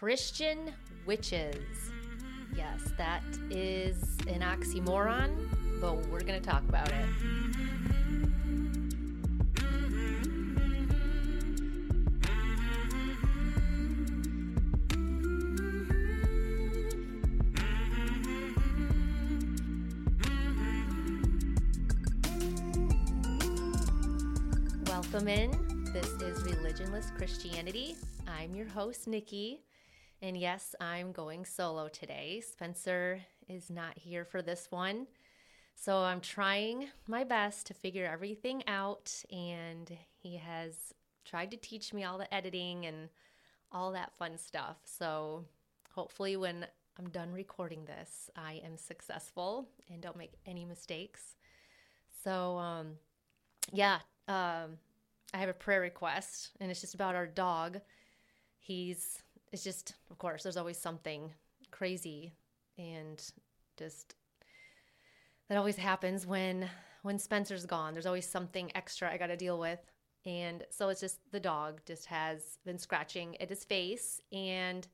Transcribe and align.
Christian 0.00 0.72
witches. 1.04 1.92
Yes, 2.56 2.90
that 2.96 3.22
is 3.50 4.16
an 4.28 4.40
oxymoron, 4.40 5.46
but 5.78 5.94
we're 6.06 6.22
going 6.22 6.40
to 6.40 6.48
talk 6.48 6.62
about 6.66 6.88
it. 6.88 7.04
Welcome 24.86 25.28
in. 25.28 25.50
This 25.92 26.06
is 26.22 26.42
Religionless 26.44 27.14
Christianity. 27.18 27.96
I'm 28.26 28.54
your 28.54 28.66
host, 28.66 29.06
Nikki. 29.06 29.60
And 30.22 30.36
yes, 30.36 30.74
I'm 30.80 31.12
going 31.12 31.46
solo 31.46 31.88
today. 31.88 32.42
Spencer 32.46 33.20
is 33.48 33.70
not 33.70 33.96
here 33.96 34.24
for 34.24 34.42
this 34.42 34.66
one. 34.70 35.06
So 35.74 35.96
I'm 35.96 36.20
trying 36.20 36.88
my 37.06 37.24
best 37.24 37.66
to 37.68 37.74
figure 37.74 38.06
everything 38.06 38.62
out. 38.66 39.12
And 39.32 39.90
he 40.14 40.36
has 40.36 40.92
tried 41.24 41.50
to 41.52 41.56
teach 41.56 41.94
me 41.94 42.04
all 42.04 42.18
the 42.18 42.32
editing 42.34 42.84
and 42.84 43.08
all 43.72 43.92
that 43.92 44.12
fun 44.18 44.36
stuff. 44.36 44.76
So 44.84 45.46
hopefully, 45.94 46.36
when 46.36 46.66
I'm 46.98 47.08
done 47.08 47.32
recording 47.32 47.86
this, 47.86 48.28
I 48.36 48.60
am 48.64 48.76
successful 48.76 49.68
and 49.90 50.02
don't 50.02 50.18
make 50.18 50.34
any 50.44 50.66
mistakes. 50.66 51.36
So, 52.22 52.58
um, 52.58 52.96
yeah, 53.72 54.00
um, 54.28 54.76
I 55.32 55.38
have 55.38 55.48
a 55.48 55.54
prayer 55.54 55.80
request, 55.80 56.50
and 56.60 56.70
it's 56.70 56.80
just 56.80 56.94
about 56.94 57.14
our 57.14 57.26
dog. 57.26 57.80
He's 58.58 59.22
it's 59.52 59.64
just, 59.64 59.94
of 60.10 60.18
course, 60.18 60.42
there's 60.42 60.56
always 60.56 60.78
something 60.78 61.32
crazy 61.70 62.32
and 62.78 63.22
just 63.76 64.14
that 65.48 65.58
always 65.58 65.76
happens 65.76 66.26
when 66.26 66.68
when 67.02 67.18
Spencer's 67.18 67.66
gone. 67.66 67.92
There's 67.92 68.06
always 68.06 68.26
something 68.26 68.70
extra 68.74 69.10
I 69.10 69.16
got 69.16 69.28
to 69.28 69.36
deal 69.36 69.58
with. 69.58 69.80
And 70.26 70.64
so 70.70 70.90
it's 70.90 71.00
just 71.00 71.18
the 71.32 71.40
dog 71.40 71.80
just 71.86 72.06
has 72.06 72.58
been 72.64 72.78
scratching 72.78 73.40
at 73.40 73.48
his 73.48 73.64
face 73.64 74.20
and 74.32 74.86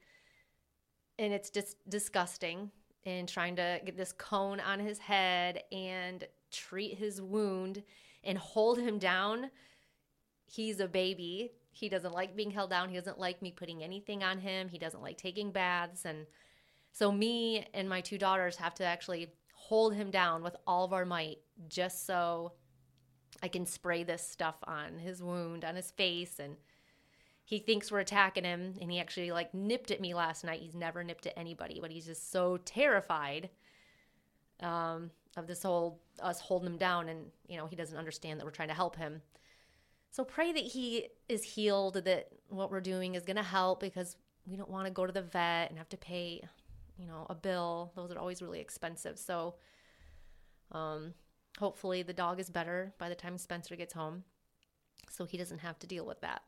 and 1.18 1.32
it's 1.32 1.50
just 1.50 1.76
disgusting 1.88 2.70
and 3.04 3.28
trying 3.28 3.56
to 3.56 3.80
get 3.84 3.96
this 3.96 4.12
cone 4.12 4.60
on 4.60 4.78
his 4.78 4.98
head 4.98 5.62
and 5.72 6.24
treat 6.50 6.94
his 6.94 7.20
wound 7.20 7.82
and 8.22 8.36
hold 8.38 8.78
him 8.78 8.98
down. 8.98 9.50
He's 10.46 10.80
a 10.80 10.88
baby 10.88 11.52
he 11.76 11.90
doesn't 11.90 12.14
like 12.14 12.34
being 12.34 12.50
held 12.50 12.70
down. 12.70 12.88
He 12.88 12.96
doesn't 12.96 13.18
like 13.18 13.42
me 13.42 13.50
putting 13.50 13.82
anything 13.82 14.24
on 14.24 14.38
him. 14.38 14.68
He 14.68 14.78
doesn't 14.78 15.02
like 15.02 15.18
taking 15.18 15.50
baths. 15.50 16.06
And 16.06 16.26
so, 16.92 17.12
me 17.12 17.66
and 17.74 17.86
my 17.86 18.00
two 18.00 18.16
daughters 18.16 18.56
have 18.56 18.74
to 18.76 18.84
actually 18.84 19.28
hold 19.52 19.94
him 19.94 20.10
down 20.10 20.42
with 20.42 20.56
all 20.66 20.86
of 20.86 20.94
our 20.94 21.04
might 21.04 21.38
just 21.68 22.06
so 22.06 22.52
I 23.42 23.48
can 23.48 23.66
spray 23.66 24.04
this 24.04 24.26
stuff 24.26 24.56
on 24.64 24.98
his 24.98 25.22
wound, 25.22 25.66
on 25.66 25.76
his 25.76 25.90
face. 25.90 26.38
And 26.38 26.56
he 27.44 27.58
thinks 27.58 27.92
we're 27.92 28.00
attacking 28.00 28.44
him. 28.44 28.76
And 28.80 28.90
he 28.90 28.98
actually 28.98 29.30
like 29.30 29.52
nipped 29.52 29.90
at 29.90 30.00
me 30.00 30.14
last 30.14 30.44
night. 30.44 30.62
He's 30.62 30.74
never 30.74 31.04
nipped 31.04 31.26
at 31.26 31.36
anybody, 31.36 31.78
but 31.78 31.90
he's 31.90 32.06
just 32.06 32.32
so 32.32 32.56
terrified 32.64 33.50
um, 34.60 35.10
of 35.36 35.46
this 35.46 35.62
whole 35.62 36.00
us 36.22 36.40
holding 36.40 36.68
him 36.68 36.78
down. 36.78 37.10
And, 37.10 37.26
you 37.48 37.58
know, 37.58 37.66
he 37.66 37.76
doesn't 37.76 37.98
understand 37.98 38.40
that 38.40 38.46
we're 38.46 38.50
trying 38.50 38.68
to 38.68 38.74
help 38.74 38.96
him. 38.96 39.20
So 40.10 40.24
pray 40.24 40.52
that 40.52 40.64
he 40.64 41.08
is 41.28 41.42
healed, 41.42 41.94
that 42.04 42.28
what 42.48 42.70
we're 42.70 42.80
doing 42.80 43.14
is 43.14 43.24
going 43.24 43.36
to 43.36 43.42
help 43.42 43.80
because 43.80 44.16
we 44.46 44.56
don't 44.56 44.70
want 44.70 44.86
to 44.86 44.92
go 44.92 45.06
to 45.06 45.12
the 45.12 45.22
vet 45.22 45.68
and 45.68 45.78
have 45.78 45.88
to 45.90 45.96
pay, 45.96 46.42
you 46.96 47.06
know, 47.06 47.26
a 47.28 47.34
bill. 47.34 47.92
Those 47.96 48.10
are 48.12 48.18
always 48.18 48.40
really 48.40 48.60
expensive. 48.60 49.18
So 49.18 49.56
um, 50.72 51.14
hopefully 51.58 52.02
the 52.02 52.12
dog 52.12 52.40
is 52.40 52.50
better 52.50 52.94
by 52.98 53.08
the 53.08 53.14
time 53.14 53.36
Spencer 53.38 53.76
gets 53.76 53.92
home 53.92 54.24
so 55.10 55.24
he 55.24 55.36
doesn't 55.36 55.58
have 55.58 55.78
to 55.80 55.86
deal 55.86 56.06
with 56.06 56.20
that. 56.20 56.42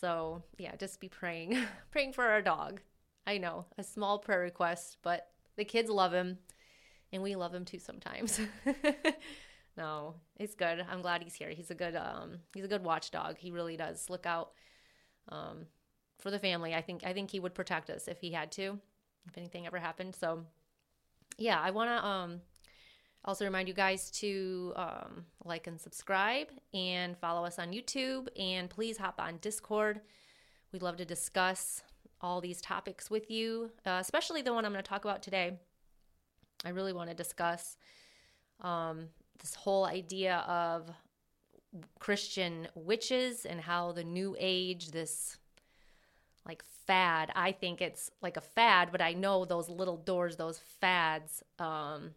So, 0.00 0.42
yeah, 0.58 0.76
just 0.76 1.00
be 1.00 1.08
praying, 1.08 1.58
praying 1.90 2.12
for 2.12 2.24
our 2.24 2.42
dog. 2.42 2.80
I 3.26 3.38
know, 3.38 3.66
a 3.76 3.82
small 3.82 4.18
prayer 4.18 4.40
request, 4.40 4.98
but 5.02 5.28
the 5.56 5.64
kids 5.64 5.90
love 5.90 6.12
him 6.12 6.38
and 7.12 7.22
we 7.22 7.34
love 7.34 7.54
him 7.54 7.64
too 7.64 7.78
sometimes. 7.78 8.40
No, 9.76 10.14
he's 10.38 10.54
good. 10.54 10.84
I'm 10.90 11.02
glad 11.02 11.22
he's 11.22 11.34
here. 11.34 11.50
He's 11.50 11.70
a 11.70 11.74
good 11.74 11.96
um 11.96 12.38
he's 12.54 12.64
a 12.64 12.68
good 12.68 12.84
watchdog. 12.84 13.36
He 13.38 13.50
really 13.50 13.76
does 13.76 14.08
look 14.08 14.26
out 14.26 14.52
um 15.28 15.66
for 16.18 16.30
the 16.30 16.38
family. 16.38 16.74
I 16.74 16.82
think 16.82 17.04
I 17.04 17.12
think 17.12 17.30
he 17.30 17.40
would 17.40 17.54
protect 17.54 17.90
us 17.90 18.08
if 18.08 18.20
he 18.20 18.32
had 18.32 18.50
to, 18.52 18.78
if 19.28 19.36
anything 19.36 19.66
ever 19.66 19.78
happened. 19.78 20.14
So 20.14 20.44
yeah, 21.38 21.60
I 21.60 21.70
want 21.70 21.90
to 21.90 22.06
um 22.06 22.40
also 23.26 23.44
remind 23.44 23.68
you 23.68 23.74
guys 23.74 24.10
to 24.12 24.72
um, 24.76 25.24
like 25.44 25.66
and 25.66 25.80
subscribe 25.80 26.48
and 26.72 27.16
follow 27.18 27.44
us 27.44 27.58
on 27.58 27.72
YouTube 27.72 28.28
and 28.38 28.70
please 28.70 28.96
hop 28.96 29.16
on 29.18 29.38
Discord. 29.38 30.00
We'd 30.72 30.82
love 30.82 30.96
to 30.98 31.04
discuss 31.04 31.82
all 32.20 32.40
these 32.40 32.60
topics 32.60 33.10
with 33.10 33.30
you, 33.30 33.70
uh, 33.84 33.98
especially 34.00 34.42
the 34.42 34.54
one 34.54 34.64
I'm 34.64 34.72
going 34.72 34.82
to 34.82 34.88
talk 34.88 35.04
about 35.04 35.22
today. 35.22 35.58
I 36.64 36.70
really 36.70 36.92
want 36.92 37.10
to 37.10 37.16
discuss 37.16 37.76
um, 38.60 39.08
this 39.40 39.54
whole 39.54 39.84
idea 39.84 40.38
of 40.48 40.90
Christian 41.98 42.68
witches 42.74 43.44
and 43.44 43.60
how 43.60 43.92
the 43.92 44.04
new 44.04 44.36
age, 44.38 44.90
this 44.90 45.38
like 46.46 46.62
fad, 46.86 47.32
I 47.34 47.52
think 47.52 47.80
it's 47.80 48.10
like 48.22 48.36
a 48.36 48.40
fad, 48.40 48.90
but 48.92 49.02
I 49.02 49.12
know 49.12 49.44
those 49.44 49.68
little 49.68 49.96
doors, 49.96 50.36
those 50.36 50.60
fads, 50.80 51.42
um, 51.58 52.12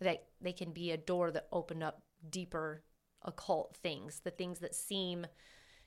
that 0.00 0.24
they 0.40 0.52
can 0.52 0.72
be 0.72 0.90
a 0.90 0.96
door 0.96 1.30
that 1.30 1.48
open 1.52 1.82
up 1.82 2.02
deeper 2.28 2.82
occult 3.22 3.76
things, 3.76 4.20
the 4.20 4.30
things 4.30 4.60
that 4.60 4.74
seem 4.74 5.26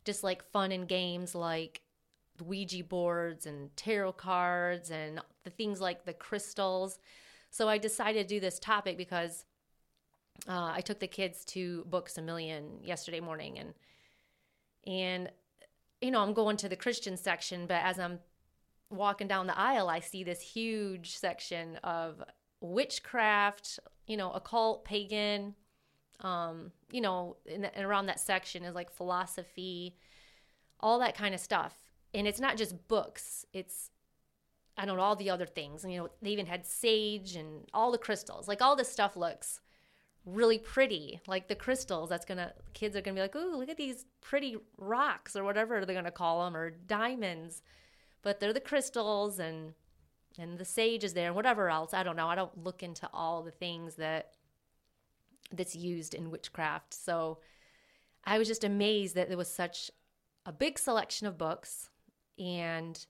just 0.06 0.24
like 0.24 0.44
fun 0.52 0.72
and 0.72 0.88
games 0.88 1.36
like 1.36 1.82
Ouija 2.44 2.84
boards 2.84 3.46
and 3.46 3.76
tarot 3.76 4.14
cards 4.14 4.90
and 4.90 5.20
the 5.44 5.50
things 5.50 5.80
like 5.80 6.06
the 6.06 6.14
crystals. 6.14 7.00
So 7.50 7.70
I 7.70 7.78
decided 7.78 8.28
to 8.28 8.36
do 8.36 8.40
this 8.40 8.60
topic 8.60 8.98
because 8.98 9.46
uh, 10.48 10.72
I 10.74 10.82
took 10.82 11.00
the 11.00 11.08
kids 11.08 11.46
to 11.46 11.86
Books 11.86 12.18
a 12.18 12.22
Million 12.22 12.80
yesterday 12.84 13.20
morning, 13.20 13.60
and 13.60 13.74
and 14.88 15.32
you 16.02 16.12
know 16.12 16.22
I'm 16.22 16.34
going 16.34 16.58
to 16.58 16.70
the 16.70 16.76
Christian 16.76 17.16
section, 17.18 17.68
but 17.68 17.84
as 17.84 18.00
I'm 18.00 18.20
walking 18.90 19.28
down 19.28 19.48
the 19.48 19.58
aisle, 19.58 19.88
I 19.88 20.00
see 20.00 20.24
this 20.24 20.42
huge 20.42 21.16
section 21.16 21.78
of 21.78 22.24
witchcraft, 22.60 23.80
you 24.08 24.18
know, 24.18 24.32
occult, 24.32 24.86
pagan. 24.86 25.56
Um, 26.20 26.72
you 26.92 27.02
know, 27.02 27.38
and, 27.52 27.70
and 27.74 27.84
around 27.84 28.06
that 28.06 28.20
section 28.20 28.64
is 28.64 28.76
like 28.76 28.92
philosophy, 28.92 29.96
all 30.80 31.00
that 31.00 31.18
kind 31.18 31.34
of 31.34 31.40
stuff. 31.40 31.76
And 32.14 32.28
it's 32.28 32.40
not 32.40 32.58
just 32.58 32.88
books; 32.88 33.46
it's 33.54 33.92
I 34.76 34.86
don't 34.86 34.98
know 34.98 35.04
all 35.04 35.16
the 35.16 35.30
other 35.30 35.46
things. 35.46 35.84
And 35.84 35.94
you 35.94 36.00
know, 36.00 36.10
they 36.22 36.32
even 36.32 36.48
had 36.48 36.66
sage 36.66 37.36
and 37.36 37.70
all 37.74 37.92
the 37.92 37.98
crystals. 38.00 38.48
Like 38.48 38.62
all 38.62 38.76
this 38.76 38.92
stuff 38.92 39.16
looks 39.16 39.60
really 40.26 40.58
pretty, 40.60 41.20
like 41.28 41.48
the 41.48 41.56
crystals. 41.56 42.10
That's 42.10 42.26
gonna 42.26 42.54
kids 42.74 42.96
are 42.96 43.02
gonna 43.02 43.16
be 43.16 43.22
like, 43.22 43.36
"Ooh, 43.36 43.56
look 43.58 43.70
at 43.70 43.78
these 43.78 44.06
pretty 44.22 44.58
rocks," 44.78 45.36
or 45.36 45.44
whatever 45.44 45.86
they're 45.86 45.96
gonna 45.96 46.12
call 46.12 46.46
them, 46.46 46.56
or 46.56 46.70
diamonds. 46.72 47.62
but 48.24 48.40
they're 48.40 48.54
the 48.54 48.60
crystals 48.60 49.40
and 49.40 49.74
and 50.38 50.58
the 50.58 50.66
sage 50.66 51.04
is 51.04 51.14
there 51.14 51.28
and 51.28 51.36
whatever 51.36 51.70
else. 51.70 51.94
I 51.94 52.04
don't 52.04 52.16
know. 52.16 52.28
I 52.28 52.36
don't 52.36 52.64
look 52.64 52.84
into 52.84 53.10
all 53.14 53.44
the 53.44 53.52
things 53.52 53.96
that 53.96 54.36
that's 55.52 55.76
used 55.76 56.14
in 56.14 56.32
witchcraft. 56.32 56.94
So 56.94 57.40
I 58.24 58.38
was 58.38 58.48
just 58.48 58.64
amazed 58.64 59.16
that 59.16 59.28
there 59.28 59.38
was 59.38 59.50
such 59.52 59.92
a 60.46 60.52
big 60.54 60.80
selection 60.80 61.28
of 61.28 61.38
books 61.38 61.90
and 62.40 63.06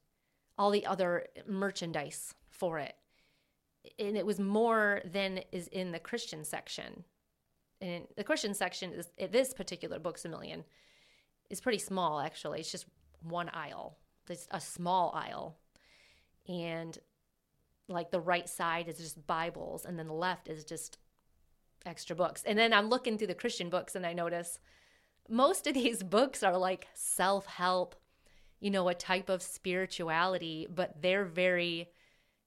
all 0.57 0.71
the 0.71 0.85
other 0.85 1.27
merchandise 1.45 2.33
for 2.49 2.79
it. 2.79 2.95
And 3.97 4.15
it 4.15 4.25
was 4.25 4.39
more 4.39 5.01
than 5.05 5.41
is 5.51 5.67
in 5.67 5.91
the 5.91 5.99
Christian 5.99 6.43
section. 6.43 7.03
And 7.81 8.07
the 8.15 8.23
Christian 8.23 8.53
section 8.53 8.93
is 8.93 9.07
this 9.31 9.53
particular 9.53 9.97
books 9.99 10.23
a 10.25 10.29
million 10.29 10.63
is 11.49 11.61
pretty 11.61 11.79
small 11.79 12.19
actually. 12.19 12.59
It's 12.59 12.71
just 12.71 12.85
one 13.21 13.49
aisle. 13.49 13.97
It's 14.29 14.47
a 14.51 14.61
small 14.61 15.11
aisle. 15.15 15.57
And 16.47 16.97
like 17.87 18.11
the 18.11 18.21
right 18.21 18.47
side 18.47 18.87
is 18.87 18.97
just 18.97 19.27
Bibles 19.27 19.85
and 19.85 19.97
then 19.97 20.07
the 20.07 20.13
left 20.13 20.47
is 20.47 20.63
just 20.63 20.97
extra 21.85 22.15
books. 22.15 22.43
And 22.45 22.57
then 22.57 22.73
I'm 22.73 22.89
looking 22.89 23.17
through 23.17 23.27
the 23.27 23.35
Christian 23.35 23.69
books 23.69 23.95
and 23.95 24.05
I 24.05 24.13
notice 24.13 24.59
most 25.29 25.67
of 25.67 25.73
these 25.73 26.03
books 26.17 26.43
are 26.43 26.57
like 26.57 26.87
self 26.93 27.45
help, 27.45 27.95
you 28.59 28.71
know, 28.71 28.87
a 28.87 28.93
type 28.93 29.29
of 29.29 29.41
spirituality, 29.41 30.67
but 30.73 31.01
they're 31.01 31.25
very 31.25 31.89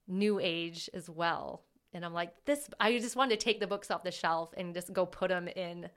new 0.07 0.39
age 0.41 0.91
as 0.93 1.09
well. 1.09 1.65
And 1.93 2.05
I'm 2.05 2.13
like, 2.13 2.33
this, 2.45 2.69
I 2.81 2.99
just 2.99 3.17
wanted 3.17 3.39
to 3.39 3.45
take 3.45 3.61
the 3.61 3.67
books 3.67 3.91
off 3.91 4.03
the 4.03 4.11
shelf 4.11 4.53
and 4.57 4.75
just 4.75 4.93
go 4.93 5.07
put 5.07 5.29
them 5.29 5.49
in 5.49 5.89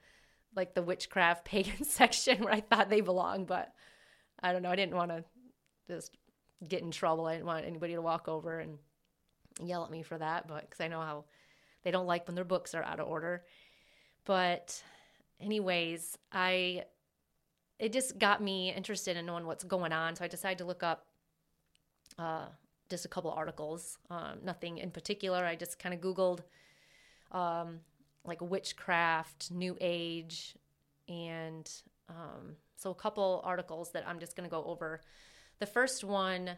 like 0.56 0.74
the 0.74 0.84
witchcraft 0.84 1.46
pagan 1.46 1.84
section 1.84 2.44
where 2.44 2.54
I 2.54 2.62
thought 2.62 2.90
they 2.90 3.02
belonged. 3.02 3.48
But 3.48 3.74
I 4.40 4.52
don't 4.52 4.62
know. 4.62 4.72
I 4.72 4.76
didn't 4.76 4.96
want 4.96 5.12
to 5.12 5.24
just 5.88 6.16
get 6.68 6.84
in 6.84 6.92
trouble. 6.92 7.26
I 7.26 7.34
didn't 7.34 7.48
want 7.48 7.66
anybody 7.66 7.94
to 7.94 8.02
walk 8.02 8.28
over 8.28 8.60
and 8.60 8.78
yell 9.64 9.84
at 9.84 9.92
me 9.92 10.04
for 10.04 10.18
that, 10.18 10.48
but 10.48 10.62
because 10.62 10.82
I 10.82 10.88
know 10.88 11.02
how 11.02 11.26
they 11.84 11.92
don't 11.92 12.06
like 12.06 12.28
when 12.28 12.36
their 12.36 12.46
books 12.46 12.76
are 12.76 12.84
out 12.84 13.00
of 13.00 13.08
order. 13.08 13.44
But, 14.26 14.84
anyways, 15.40 16.18
I 16.32 16.84
it 17.80 17.94
just 17.94 18.18
got 18.18 18.42
me 18.42 18.74
interested 18.74 19.18
in 19.18 19.26
knowing 19.26 19.46
what's 19.46 19.64
going 19.64 19.94
on. 19.94 20.16
So 20.16 20.26
I 20.26 20.28
decided 20.28 20.58
to 20.60 20.66
look 20.66 20.84
up 20.84 21.06
uh, 22.18 22.48
just 22.90 23.06
a 23.06 23.08
couple 23.08 23.32
articles, 23.32 23.98
um, 24.10 24.40
nothing 24.44 24.78
in 24.78 24.92
particular. 24.92 25.46
I 25.46 25.56
just 25.56 25.80
kind 25.80 25.94
of 25.94 26.02
Googled 26.02 26.40
um, 27.32 27.80
like 28.26 28.42
witchcraft, 28.42 29.52
New 29.52 29.78
Age, 29.82 30.56
and 31.08 31.70
um, 32.10 32.56
so 32.76 32.92
a 32.92 32.96
couple 32.96 33.42
articles 33.44 33.92
that 33.92 34.08
I'm 34.08 34.20
just 34.20 34.36
going 34.36 34.48
to 34.48 34.52
go 34.52 34.64
over. 34.64 35.02
The 35.60 35.66
first 35.66 36.04
one 36.04 36.52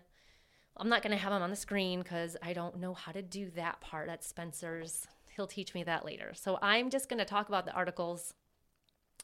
I'm 0.79 0.89
not 0.89 1.01
going 1.01 1.11
to 1.11 1.17
have 1.17 1.33
them 1.33 1.41
on 1.41 1.49
the 1.49 1.55
screen 1.55 1.99
because 1.99 2.37
I 2.41 2.53
don't 2.53 2.79
know 2.79 2.93
how 2.93 3.11
to 3.11 3.21
do 3.21 3.49
that 3.51 3.81
part. 3.81 4.07
That's 4.07 4.27
Spencer's. 4.27 5.07
He'll 5.35 5.47
teach 5.47 5.73
me 5.73 5.83
that 5.83 6.05
later. 6.05 6.31
So 6.33 6.57
I'm 6.61 6.89
just 6.89 7.09
going 7.09 7.19
to 7.19 7.25
talk 7.25 7.49
about 7.49 7.65
the 7.65 7.73
articles 7.73 8.33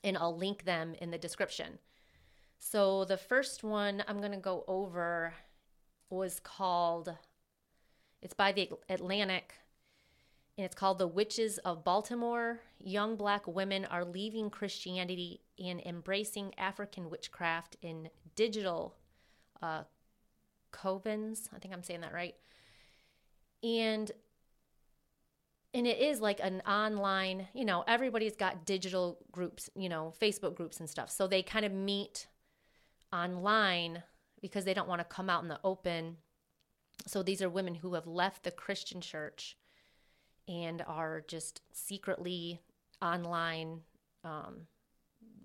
and 0.04 0.18
I'll 0.18 0.36
link 0.36 0.66
them 0.66 0.96
in 1.00 1.12
the 1.12 1.18
description. 1.18 1.80
So 2.60 3.06
the 3.06 3.18
first 3.18 3.64
one 3.64 4.04
I'm 4.08 4.20
going 4.20 4.32
to 4.32 4.38
go 4.38 4.66
over 4.68 5.34
was 6.10 6.40
called, 6.40 7.16
it's 8.22 8.34
by 8.34 8.52
the 8.52 8.70
Atlantic, 8.90 9.54
and 10.58 10.66
it's 10.66 10.76
called 10.76 11.00
The 11.00 11.08
Witches 11.08 11.58
of 11.60 11.84
Baltimore. 11.84 12.62
Young 12.80 13.16
black 13.16 13.46
women 13.46 13.86
are 13.86 14.06
leaving 14.06 14.50
Christianity 14.50 15.42
and 15.64 15.82
embracing 15.82 16.54
African 16.58 17.10
witchcraft 17.10 17.76
in 17.82 18.10
digital 18.36 18.96
uh, 19.62 19.84
covens. 20.72 21.50
I 21.54 21.60
think 21.60 21.74
I'm 21.74 21.84
saying 21.84 22.02
that 22.02 22.14
right. 22.14 22.36
And 23.64 24.12
and 25.74 25.86
it 25.86 26.00
is 26.00 26.22
like 26.22 26.40
an 26.42 26.62
online, 26.62 27.50
you 27.54 27.66
know, 27.66 27.84
everybody's 27.86 28.38
got 28.38 28.66
digital 28.66 29.18
groups, 29.34 29.70
you 29.76 29.90
know, 29.90 30.14
Facebook 30.22 30.56
groups 30.56 30.80
and 30.80 30.90
stuff. 30.90 31.12
So 31.12 31.28
they 31.28 31.44
kind 31.44 31.66
of 31.66 31.74
meet 31.74 32.28
online 33.12 34.04
because 34.46 34.64
they 34.64 34.76
don't 34.76 34.88
want 34.88 35.00
to 35.00 35.06
come 35.06 35.28
out 35.28 35.42
in 35.42 35.50
the 35.50 35.60
open. 35.64 36.18
So 37.08 37.24
these 37.24 37.42
are 37.42 37.50
women 37.50 37.74
who 37.74 37.96
have 37.96 38.06
left 38.06 38.44
the 38.44 38.52
Christian 38.52 39.02
church 39.02 39.58
and 40.48 40.84
are 40.88 41.24
just 41.28 41.62
secretly 41.74 42.60
online 43.02 43.82
um, 44.24 44.68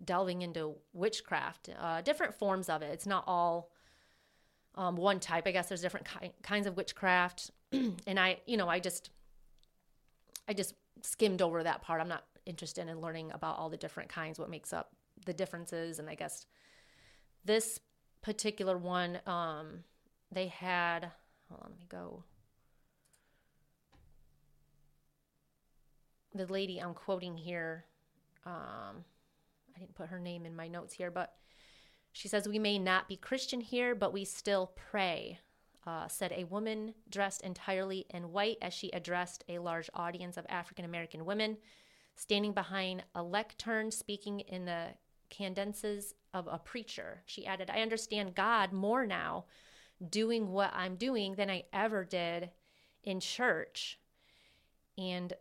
delving 0.04 0.42
into 0.42 0.74
witchcraft, 0.92 1.70
uh, 1.80 2.02
different 2.02 2.34
forms 2.34 2.68
of 2.68 2.82
it. 2.82 2.90
It's 2.92 3.06
not 3.06 3.24
all 3.26 3.70
um, 4.74 4.96
one 4.96 5.18
type. 5.18 5.46
I 5.46 5.52
guess 5.52 5.70
there's 5.70 5.80
different 5.80 6.06
ki- 6.20 6.32
kinds 6.42 6.66
of 6.66 6.76
witchcraft, 6.76 7.50
and 7.72 8.20
I, 8.20 8.36
you 8.44 8.58
know, 8.58 8.68
I 8.68 8.80
just, 8.80 9.08
I 10.46 10.52
just 10.52 10.74
skimmed 11.00 11.40
over 11.40 11.62
that 11.62 11.80
part. 11.80 12.02
I'm 12.02 12.08
not 12.08 12.24
interested 12.44 12.86
in 12.86 13.00
learning 13.00 13.32
about 13.32 13.56
all 13.56 13.70
the 13.70 13.78
different 13.78 14.10
kinds, 14.10 14.38
what 14.38 14.50
makes 14.50 14.74
up 14.74 14.90
the 15.24 15.32
differences, 15.32 15.98
and 15.98 16.10
I 16.10 16.16
guess 16.16 16.44
this 17.46 17.80
particular 18.22 18.76
one, 18.76 19.20
um, 19.26 19.84
they 20.30 20.48
had. 20.48 21.10
Hold 21.48 21.62
on, 21.62 21.70
let 21.70 21.78
me 21.78 21.86
go. 21.88 22.24
The 26.34 26.46
lady 26.46 26.78
I'm 26.78 26.94
quoting 26.94 27.36
here, 27.36 27.84
um, 28.46 29.04
I 29.74 29.78
didn't 29.78 29.96
put 29.96 30.08
her 30.08 30.20
name 30.20 30.46
in 30.46 30.54
my 30.54 30.68
notes 30.68 30.94
here, 30.94 31.10
but 31.10 31.34
she 32.12 32.28
says, 32.28 32.48
We 32.48 32.58
may 32.58 32.78
not 32.78 33.08
be 33.08 33.16
Christian 33.16 33.60
here, 33.60 33.94
but 33.94 34.12
we 34.12 34.24
still 34.24 34.72
pray, 34.76 35.40
uh, 35.86 36.06
said 36.08 36.32
a 36.32 36.44
woman 36.44 36.94
dressed 37.08 37.42
entirely 37.42 38.06
in 38.10 38.32
white 38.32 38.58
as 38.62 38.72
she 38.72 38.90
addressed 38.90 39.44
a 39.48 39.58
large 39.58 39.90
audience 39.94 40.36
of 40.36 40.46
African 40.48 40.84
American 40.84 41.24
women 41.24 41.56
standing 42.16 42.52
behind 42.52 43.02
a 43.14 43.22
lectern 43.22 43.90
speaking 43.90 44.40
in 44.40 44.66
the 44.66 44.88
cadences 45.30 46.14
of 46.34 46.48
a 46.50 46.58
preacher. 46.58 47.22
She 47.26 47.46
added, 47.46 47.70
I 47.70 47.80
understand 47.80 48.34
God 48.34 48.72
more 48.72 49.06
now 49.06 49.46
doing 50.08 50.50
what 50.50 50.72
I'm 50.74 50.96
doing 50.96 51.34
than 51.34 51.50
I 51.50 51.64
ever 51.72 52.04
did 52.04 52.50
in 53.02 53.20
church. 53.20 53.98
And 54.98 55.32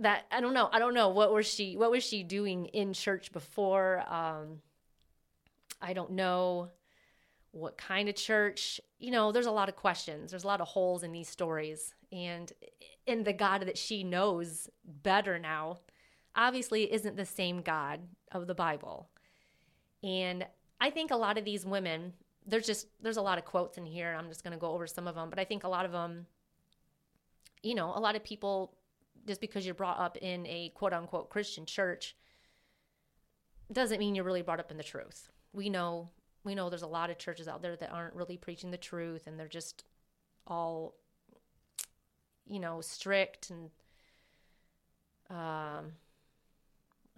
that 0.00 0.26
I 0.30 0.40
don't 0.40 0.54
know. 0.54 0.68
I 0.72 0.78
don't 0.78 0.94
know 0.94 1.08
what 1.08 1.32
was 1.32 1.46
she 1.46 1.76
what 1.76 1.90
was 1.90 2.04
she 2.04 2.22
doing 2.22 2.66
in 2.66 2.92
church 2.92 3.32
before 3.32 4.04
um 4.08 4.60
I 5.82 5.94
don't 5.94 6.12
know 6.12 6.68
what 7.52 7.76
kind 7.76 8.08
of 8.08 8.14
church. 8.14 8.80
You 8.98 9.10
know, 9.10 9.32
there's 9.32 9.46
a 9.46 9.50
lot 9.50 9.68
of 9.68 9.76
questions. 9.76 10.30
There's 10.30 10.44
a 10.44 10.48
lot 10.48 10.60
of 10.60 10.68
holes 10.68 11.02
in 11.02 11.12
these 11.12 11.28
stories. 11.28 11.94
And 12.12 12.52
in 13.06 13.24
the 13.24 13.32
God 13.32 13.62
that 13.62 13.78
she 13.78 14.04
knows 14.04 14.68
better 14.84 15.38
now, 15.38 15.80
obviously 16.34 16.92
isn't 16.92 17.16
the 17.16 17.26
same 17.26 17.62
God 17.62 18.00
of 18.32 18.46
the 18.46 18.54
Bible. 18.54 19.08
And 20.02 20.46
I 20.80 20.90
think 20.90 21.10
a 21.10 21.16
lot 21.16 21.38
of 21.38 21.44
these 21.44 21.66
women, 21.66 22.14
there's 22.46 22.66
just 22.66 22.86
there's 23.02 23.16
a 23.16 23.22
lot 23.22 23.38
of 23.38 23.44
quotes 23.44 23.78
in 23.78 23.86
here. 23.86 24.14
I'm 24.18 24.28
just 24.28 24.42
going 24.42 24.52
to 24.52 24.58
go 24.58 24.72
over 24.72 24.86
some 24.86 25.06
of 25.06 25.14
them, 25.14 25.30
but 25.30 25.38
I 25.38 25.44
think 25.44 25.64
a 25.64 25.68
lot 25.68 25.84
of 25.84 25.92
them 25.92 26.26
you 27.62 27.74
know, 27.74 27.92
a 27.94 28.00
lot 28.00 28.16
of 28.16 28.24
people 28.24 28.74
just 29.26 29.40
because 29.42 29.66
you're 29.66 29.74
brought 29.74 29.98
up 29.98 30.16
in 30.16 30.46
a 30.46 30.70
quote 30.74 30.94
unquote 30.94 31.28
Christian 31.28 31.66
church 31.66 32.16
doesn't 33.70 33.98
mean 33.98 34.14
you're 34.14 34.24
really 34.24 34.42
brought 34.42 34.60
up 34.60 34.70
in 34.70 34.76
the 34.76 34.82
truth 34.82 35.30
we 35.52 35.68
know 35.68 36.08
we 36.44 36.54
know 36.54 36.70
there's 36.70 36.82
a 36.82 36.86
lot 36.86 37.10
of 37.10 37.18
churches 37.18 37.48
out 37.48 37.62
there 37.62 37.76
that 37.76 37.92
aren't 37.92 38.14
really 38.14 38.36
preaching 38.36 38.70
the 38.70 38.76
truth 38.76 39.26
and 39.26 39.38
they're 39.38 39.48
just 39.48 39.84
all 40.46 40.94
you 42.46 42.58
know 42.58 42.80
strict 42.80 43.50
and 43.50 43.70
um 45.30 45.92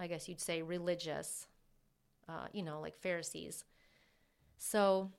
i 0.03 0.07
guess 0.07 0.29
you'd 0.29 0.41
say 0.41 0.63
religious 0.63 1.47
uh 2.29 2.47
you 2.53 2.63
know 2.63 2.81
like 2.81 2.97
pharisees 2.97 3.65
so 4.59 5.11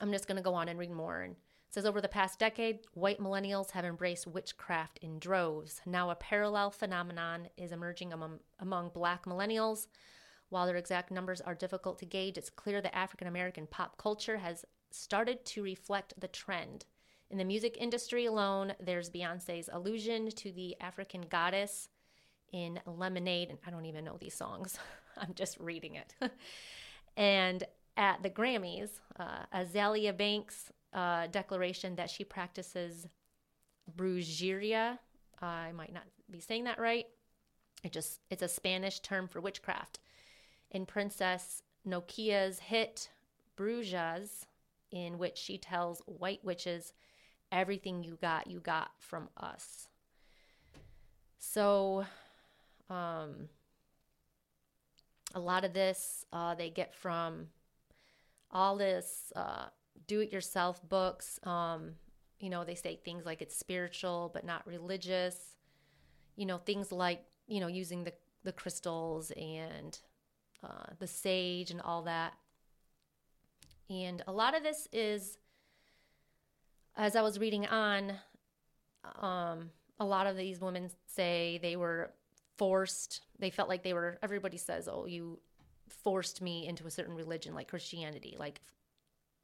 i'm 0.00 0.12
just 0.12 0.26
going 0.26 0.36
to 0.36 0.42
go 0.42 0.54
on 0.54 0.68
and 0.68 0.78
read 0.78 0.90
more 0.90 1.22
and 1.22 1.36
says 1.72 1.86
over 1.86 2.00
the 2.00 2.08
past 2.08 2.40
decade, 2.40 2.80
white 2.94 3.20
millennials 3.20 3.70
have 3.70 3.84
embraced 3.84 4.26
witchcraft 4.26 4.98
in 5.02 5.20
droves. 5.20 5.80
Now, 5.86 6.10
a 6.10 6.16
parallel 6.16 6.72
phenomenon 6.72 7.46
is 7.56 7.70
emerging 7.70 8.12
among, 8.12 8.40
among 8.58 8.88
black 8.88 9.24
millennials 9.24 9.86
while 10.50 10.66
their 10.66 10.76
exact 10.76 11.10
numbers 11.10 11.40
are 11.40 11.54
difficult 11.54 11.98
to 12.00 12.04
gauge, 12.04 12.36
it's 12.36 12.50
clear 12.50 12.82
that 12.82 12.94
African 12.94 13.28
American 13.28 13.66
pop 13.66 13.96
culture 13.96 14.38
has 14.38 14.64
started 14.90 15.44
to 15.46 15.62
reflect 15.62 16.12
the 16.20 16.28
trend. 16.28 16.84
In 17.30 17.38
the 17.38 17.44
music 17.44 17.76
industry 17.78 18.26
alone, 18.26 18.74
there's 18.80 19.08
Beyonce's 19.08 19.70
allusion 19.72 20.28
to 20.32 20.50
the 20.50 20.76
African 20.80 21.22
goddess 21.22 21.88
in 22.52 22.80
Lemonade, 22.86 23.50
and 23.50 23.58
I 23.66 23.70
don't 23.70 23.86
even 23.86 24.04
know 24.04 24.16
these 24.18 24.34
songs, 24.34 24.78
I'm 25.16 25.34
just 25.34 25.58
reading 25.58 25.96
it. 25.96 26.14
and 27.16 27.64
at 27.96 28.22
the 28.22 28.30
Grammys, 28.30 28.90
uh, 29.18 29.44
Azealia 29.54 30.16
Banks' 30.16 30.72
uh, 30.92 31.26
declaration 31.28 31.96
that 31.96 32.10
she 32.10 32.24
practices 32.24 33.06
brujeria, 33.96 34.98
I 35.40 35.72
might 35.72 35.92
not 35.92 36.04
be 36.30 36.40
saying 36.40 36.64
that 36.64 36.78
right. 36.78 37.06
It 37.82 37.92
just 37.92 38.20
it's 38.30 38.42
a 38.42 38.48
Spanish 38.48 39.00
term 39.00 39.26
for 39.26 39.40
witchcraft 39.40 40.00
in 40.70 40.86
Princess 40.86 41.62
Nokia's 41.86 42.58
hit 42.58 43.10
Brujas, 43.56 44.46
in 44.90 45.18
which 45.18 45.36
she 45.36 45.58
tells 45.58 46.02
white 46.06 46.44
witches, 46.44 46.92
Everything 47.52 48.04
you 48.04 48.16
got, 48.20 48.46
you 48.46 48.60
got 48.60 48.90
from 49.00 49.28
us. 49.36 49.88
So, 51.38 52.04
um, 52.90 53.48
a 55.34 55.40
lot 55.40 55.64
of 55.64 55.72
this 55.72 56.24
uh, 56.32 56.54
they 56.54 56.70
get 56.70 56.94
from 56.94 57.46
all 58.50 58.76
this 58.76 59.32
uh, 59.36 59.66
do 60.06 60.20
it 60.20 60.32
yourself 60.32 60.86
books. 60.88 61.38
Um, 61.44 61.92
you 62.40 62.50
know, 62.50 62.64
they 62.64 62.74
say 62.74 62.96
things 62.96 63.24
like 63.24 63.42
it's 63.42 63.56
spiritual 63.56 64.30
but 64.34 64.44
not 64.44 64.66
religious. 64.66 65.56
You 66.36 66.46
know, 66.46 66.58
things 66.58 66.90
like, 66.90 67.22
you 67.46 67.60
know, 67.60 67.68
using 67.68 68.04
the, 68.04 68.12
the 68.44 68.52
crystals 68.52 69.30
and 69.32 69.98
uh, 70.64 70.92
the 70.98 71.06
sage 71.06 71.70
and 71.70 71.80
all 71.80 72.02
that. 72.02 72.34
And 73.88 74.22
a 74.26 74.32
lot 74.32 74.56
of 74.56 74.62
this 74.62 74.88
is, 74.92 75.36
as 76.96 77.16
I 77.16 77.22
was 77.22 77.38
reading 77.38 77.66
on, 77.66 78.12
um, 79.20 79.70
a 79.98 80.04
lot 80.04 80.26
of 80.26 80.36
these 80.36 80.60
women 80.60 80.90
say 81.06 81.58
they 81.60 81.76
were 81.76 82.12
forced, 82.60 83.22
they 83.38 83.48
felt 83.48 83.70
like 83.70 83.82
they 83.82 83.94
were, 83.94 84.18
everybody 84.22 84.58
says, 84.58 84.86
oh, 84.86 85.06
you 85.06 85.38
forced 85.88 86.42
me 86.42 86.66
into 86.68 86.86
a 86.86 86.90
certain 86.90 87.14
religion 87.14 87.54
like 87.54 87.68
Christianity. 87.68 88.36
Like, 88.38 88.60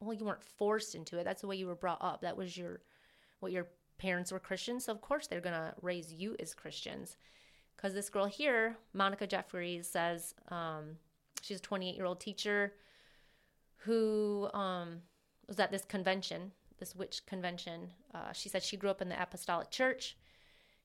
well, 0.00 0.12
you 0.12 0.26
weren't 0.26 0.42
forced 0.42 0.94
into 0.94 1.18
it. 1.18 1.24
That's 1.24 1.40
the 1.40 1.46
way 1.46 1.56
you 1.56 1.66
were 1.66 1.74
brought 1.74 2.04
up. 2.04 2.20
That 2.20 2.36
was 2.36 2.58
your, 2.58 2.82
what 3.40 3.52
your 3.52 3.68
parents 3.96 4.32
were 4.32 4.38
Christians. 4.38 4.84
So, 4.84 4.92
of 4.92 5.00
course, 5.00 5.28
they're 5.28 5.40
going 5.40 5.54
to 5.54 5.72
raise 5.80 6.12
you 6.12 6.36
as 6.38 6.52
Christians. 6.52 7.16
Because 7.74 7.94
this 7.94 8.10
girl 8.10 8.26
here, 8.26 8.76
Monica 8.92 9.26
Jeffries, 9.26 9.88
says 9.88 10.34
um, 10.48 10.98
she's 11.40 11.60
a 11.60 11.62
28 11.62 11.96
year 11.96 12.04
old 12.04 12.20
teacher 12.20 12.74
who 13.76 14.50
um, 14.52 15.00
was 15.48 15.58
at 15.58 15.70
this 15.70 15.86
convention, 15.86 16.52
this 16.78 16.94
witch 16.94 17.22
convention. 17.24 17.94
Uh, 18.14 18.34
she 18.34 18.50
said 18.50 18.62
she 18.62 18.76
grew 18.76 18.90
up 18.90 19.00
in 19.00 19.08
the 19.08 19.22
Apostolic 19.22 19.70
Church. 19.70 20.18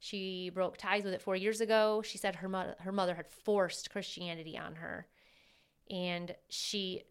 She 0.03 0.49
broke 0.49 0.77
ties 0.77 1.03
with 1.03 1.13
it 1.13 1.21
four 1.21 1.35
years 1.35 1.61
ago. 1.61 2.01
She 2.03 2.17
said 2.17 2.37
her 2.37 2.49
mother, 2.49 2.75
her 2.79 2.91
mother 2.91 3.13
had 3.13 3.27
forced 3.29 3.91
Christianity 3.91 4.57
on 4.57 4.73
her, 4.73 5.05
and 5.91 6.35
she, 6.49 7.03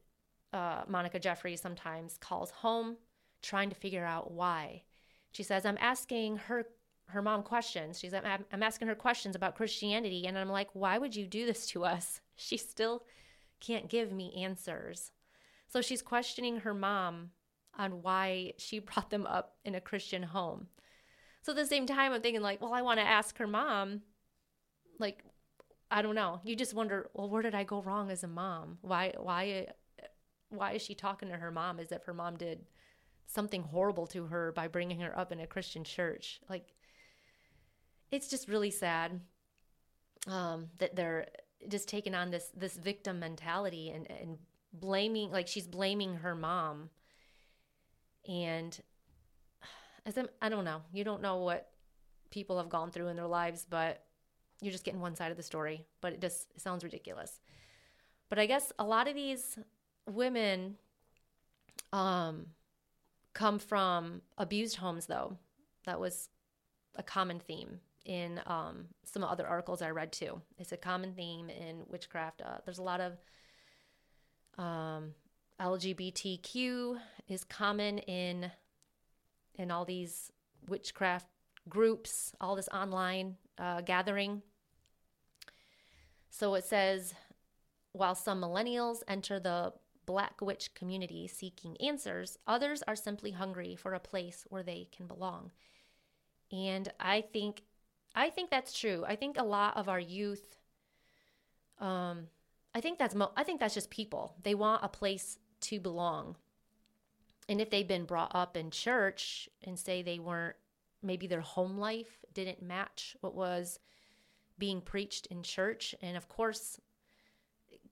uh, 0.52 0.82
Monica 0.88 1.20
Jeffries, 1.20 1.60
sometimes 1.60 2.18
calls 2.18 2.50
home 2.50 2.96
trying 3.42 3.70
to 3.70 3.76
figure 3.76 4.04
out 4.04 4.32
why. 4.32 4.82
She 5.30 5.44
says, 5.44 5.64
"I'm 5.64 5.78
asking 5.80 6.38
her 6.38 6.66
her 7.06 7.22
mom 7.22 7.44
questions. 7.44 8.00
She's 8.00 8.12
I'm, 8.12 8.44
I'm 8.52 8.62
asking 8.64 8.88
her 8.88 8.96
questions 8.96 9.36
about 9.36 9.54
Christianity, 9.54 10.26
and 10.26 10.36
I'm 10.36 10.50
like, 10.50 10.70
why 10.72 10.98
would 10.98 11.14
you 11.14 11.28
do 11.28 11.46
this 11.46 11.66
to 11.68 11.84
us? 11.84 12.20
She 12.34 12.56
still 12.56 13.04
can't 13.60 13.88
give 13.88 14.10
me 14.10 14.34
answers." 14.42 15.12
So 15.68 15.80
she's 15.80 16.02
questioning 16.02 16.56
her 16.60 16.74
mom 16.74 17.30
on 17.78 18.02
why 18.02 18.54
she 18.58 18.78
brought 18.80 19.10
them 19.10 19.26
up 19.26 19.58
in 19.64 19.76
a 19.76 19.80
Christian 19.80 20.24
home. 20.24 20.66
So 21.42 21.52
at 21.52 21.56
the 21.56 21.66
same 21.66 21.86
time, 21.86 22.12
I'm 22.12 22.20
thinking, 22.20 22.42
like, 22.42 22.60
well, 22.60 22.74
I 22.74 22.82
want 22.82 23.00
to 23.00 23.06
ask 23.06 23.38
her 23.38 23.46
mom, 23.46 24.02
like, 24.98 25.24
I 25.90 26.02
don't 26.02 26.14
know. 26.14 26.40
You 26.44 26.54
just 26.54 26.74
wonder, 26.74 27.08
well, 27.14 27.28
where 27.28 27.42
did 27.42 27.54
I 27.54 27.64
go 27.64 27.82
wrong 27.82 28.10
as 28.10 28.22
a 28.22 28.28
mom? 28.28 28.78
Why, 28.82 29.14
why, 29.18 29.68
why 30.50 30.72
is 30.72 30.82
she 30.82 30.94
talking 30.94 31.28
to 31.28 31.36
her 31.36 31.50
mom 31.50 31.80
as 31.80 31.92
if 31.92 32.04
her 32.04 32.14
mom 32.14 32.36
did 32.36 32.66
something 33.26 33.62
horrible 33.62 34.06
to 34.08 34.26
her 34.26 34.52
by 34.52 34.68
bringing 34.68 35.00
her 35.00 35.18
up 35.18 35.32
in 35.32 35.40
a 35.40 35.46
Christian 35.46 35.82
church? 35.82 36.40
Like, 36.48 36.74
it's 38.10 38.28
just 38.28 38.48
really 38.48 38.70
sad 38.70 39.20
um, 40.26 40.68
that 40.78 40.96
they're 40.96 41.28
just 41.68 41.88
taking 41.88 42.14
on 42.14 42.30
this 42.30 42.50
this 42.56 42.76
victim 42.76 43.20
mentality 43.20 43.90
and 43.90 44.10
and 44.10 44.38
blaming 44.72 45.30
like 45.30 45.46
she's 45.48 45.66
blaming 45.66 46.16
her 46.16 46.34
mom 46.34 46.90
and 48.28 48.80
as 50.10 50.18
I'm, 50.18 50.28
I 50.42 50.48
don't 50.48 50.64
know 50.64 50.82
you 50.92 51.04
don't 51.04 51.22
know 51.22 51.38
what 51.38 51.70
people 52.30 52.58
have 52.58 52.68
gone 52.68 52.90
through 52.90 53.08
in 53.08 53.16
their 53.16 53.26
lives 53.26 53.66
but 53.68 54.04
you're 54.60 54.72
just 54.72 54.84
getting 54.84 55.00
one 55.00 55.16
side 55.16 55.30
of 55.30 55.36
the 55.36 55.42
story 55.42 55.86
but 56.00 56.12
it 56.12 56.20
just 56.20 56.48
it 56.54 56.60
sounds 56.60 56.84
ridiculous 56.84 57.40
but 58.28 58.38
i 58.38 58.46
guess 58.46 58.72
a 58.78 58.84
lot 58.84 59.08
of 59.08 59.14
these 59.14 59.58
women 60.08 60.76
um 61.92 62.46
come 63.32 63.58
from 63.58 64.22
abused 64.38 64.76
homes 64.76 65.06
though 65.06 65.36
that 65.86 65.98
was 65.98 66.28
a 66.96 67.02
common 67.02 67.40
theme 67.40 67.80
in 68.04 68.40
um, 68.46 68.86
some 69.04 69.22
other 69.22 69.46
articles 69.46 69.82
I 69.82 69.90
read 69.90 70.12
too. 70.12 70.40
It's 70.58 70.72
a 70.72 70.76
common 70.76 71.12
theme 71.14 71.50
in 71.50 71.82
witchcraft. 71.88 72.42
Uh, 72.42 72.58
there's 72.64 72.78
a 72.78 72.82
lot 72.82 73.00
of 73.00 73.18
um, 74.58 75.14
LGBTQ 75.60 76.98
is 77.28 77.44
common 77.44 77.98
in 77.98 78.50
in 79.60 79.70
all 79.70 79.84
these 79.84 80.32
witchcraft 80.68 81.26
groups, 81.68 82.32
all 82.40 82.56
this 82.56 82.68
online 82.72 83.36
uh, 83.58 83.82
gathering. 83.82 84.42
So 86.30 86.54
it 86.54 86.64
says, 86.64 87.14
while 87.92 88.14
some 88.14 88.40
millennials 88.40 89.02
enter 89.06 89.38
the 89.38 89.74
Black 90.06 90.40
witch 90.40 90.74
community 90.74 91.28
seeking 91.28 91.76
answers, 91.76 92.38
others 92.46 92.82
are 92.88 92.96
simply 92.96 93.32
hungry 93.32 93.76
for 93.76 93.92
a 93.92 94.00
place 94.00 94.46
where 94.48 94.62
they 94.62 94.88
can 94.90 95.06
belong. 95.06 95.52
And 96.50 96.90
I 96.98 97.20
think, 97.20 97.62
I 98.14 98.30
think 98.30 98.50
that's 98.50 98.72
true. 98.72 99.04
I 99.06 99.14
think 99.14 99.38
a 99.38 99.44
lot 99.44 99.76
of 99.76 99.88
our 99.88 100.00
youth, 100.00 100.56
um, 101.78 102.28
I 102.74 102.80
think 102.80 102.98
that's 102.98 103.14
mo- 103.14 103.32
I 103.36 103.44
think 103.44 103.60
that's 103.60 103.74
just 103.74 103.90
people. 103.90 104.34
They 104.42 104.54
want 104.54 104.84
a 104.84 104.88
place 104.88 105.38
to 105.62 105.80
belong. 105.80 106.36
And 107.50 107.60
if 107.60 107.68
they've 107.68 107.86
been 107.86 108.04
brought 108.04 108.30
up 108.32 108.56
in 108.56 108.70
church 108.70 109.48
and 109.64 109.76
say 109.76 110.02
they 110.02 110.20
weren't 110.20 110.54
maybe 111.02 111.26
their 111.26 111.40
home 111.40 111.78
life 111.78 112.24
didn't 112.32 112.62
match 112.62 113.16
what 113.22 113.34
was 113.34 113.80
being 114.56 114.80
preached 114.80 115.26
in 115.26 115.42
church 115.42 115.92
and 116.00 116.16
of 116.16 116.28
course 116.28 116.78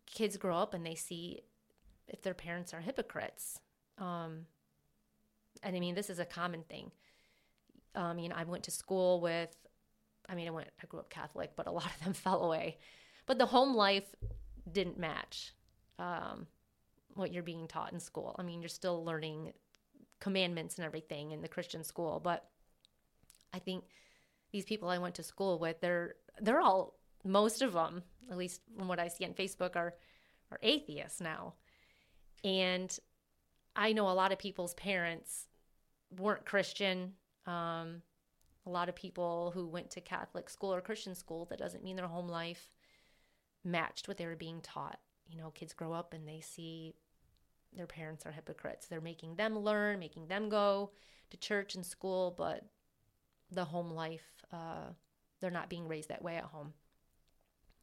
kids 0.07 0.37
grow 0.37 0.57
up 0.57 0.75
and 0.75 0.87
they 0.87 0.95
see 0.95 1.41
if 2.07 2.23
their 2.23 2.35
parents 2.35 2.73
are 2.73 2.81
hypocrites. 2.81 3.59
Um, 3.99 4.47
and 5.65 5.75
I 5.75 5.81
mean, 5.81 5.97
this 5.97 6.09
is 6.09 6.21
a 6.21 6.25
common 6.25 6.63
thing. 6.63 6.93
I 7.97 8.13
mean, 8.13 8.33
I 8.33 8.45
went 8.45 8.63
to 8.65 8.71
school 8.71 9.21
with, 9.21 9.57
I 10.29 10.37
mean, 10.37 10.47
I 10.47 10.53
went, 10.53 10.69
I 10.81 10.87
grew 10.87 11.01
up 11.01 11.11
Catholic, 11.11 11.55
but 11.57 11.67
a 11.67 11.73
lot 11.73 11.87
of 11.87 12.05
them 12.05 12.13
fell 12.15 12.45
away. 12.45 12.79
But 13.27 13.39
the 13.39 13.47
home 13.47 13.75
life 13.75 14.15
didn't 14.71 15.01
match 15.01 15.53
um, 15.99 16.47
what 17.19 17.33
you're 17.33 17.43
being 17.43 17.69
taught 17.69 17.93
in 17.93 18.01
school. 18.01 18.35
I 18.39 18.43
mean, 18.43 18.63
you're 18.63 18.69
still 18.69 19.05
learning 19.05 19.53
commandments 20.21 20.77
and 20.77 20.85
everything 20.85 21.33
in 21.33 21.43
the 21.43 21.49
Christian 21.49 21.85
school, 21.85 22.21
but 22.23 22.49
I 23.53 23.59
think 23.59 23.85
these 24.53 24.65
people 24.65 24.89
I 24.89 24.99
went 24.99 25.15
to 25.17 25.23
school 25.23 25.59
with, 25.59 25.81
they're 25.81 26.15
they're 26.41 26.61
all 26.61 26.95
most 27.25 27.63
of 27.63 27.73
them, 27.73 28.03
at 28.31 28.37
least 28.37 28.61
from 28.77 28.89
what 28.89 29.01
I 29.01 29.09
see 29.09 29.25
on 29.25 29.33
Facebook, 29.33 29.77
are 29.77 29.95
are 30.51 30.59
atheists 30.63 31.21
now, 31.21 31.55
and 32.45 32.97
I 33.77 33.93
know 33.93 34.09
a 34.09 34.13
lot 34.13 34.33
of 34.33 34.39
people's 34.39 34.75
parents 34.75 35.47
weren't 36.17 36.47
Christian. 36.47 37.13
Um, 37.47 38.03
a 38.67 38.71
lot 38.71 38.89
of 38.89 38.95
people 38.95 39.51
who 39.55 39.67
went 39.67 39.91
to 39.91 40.01
Catholic 40.01 40.51
school 40.51 40.75
or 40.75 40.81
Christian 40.81 41.15
school, 41.15 41.47
that 41.47 41.59
doesn't 41.59 41.83
mean 41.83 41.97
their 41.97 42.07
home 42.07 42.29
life 42.29 42.71
matched 43.65 44.09
what 44.09 44.19
they 44.19 44.27
were 44.27 44.37
being 44.37 44.61
taught. 44.61 44.99
You 45.27 45.39
know, 45.39 45.51
kids 45.51 45.73
grow 45.73 45.93
up 45.93 46.13
and 46.13 46.27
they 46.27 46.41
see 46.41 46.95
their 47.75 47.87
parents 47.87 48.27
are 48.27 48.33
hypocrites. 48.33 48.87
They're 48.87 49.01
making 49.01 49.37
them 49.37 49.59
learn, 49.59 49.99
making 49.99 50.27
them 50.27 50.49
go 50.49 50.91
to 51.31 51.37
church 51.37 51.75
and 51.75 51.85
school, 51.85 52.35
but 52.37 52.65
the 53.51 53.65
home 53.65 53.91
life, 53.91 54.45
uh, 54.53 54.93
they're 55.41 55.51
not 55.51 55.71
being 55.71 55.89
raised 55.89 56.09
that 56.09 56.23
way 56.23 56.37
at 56.37 56.45
home. 56.45 56.73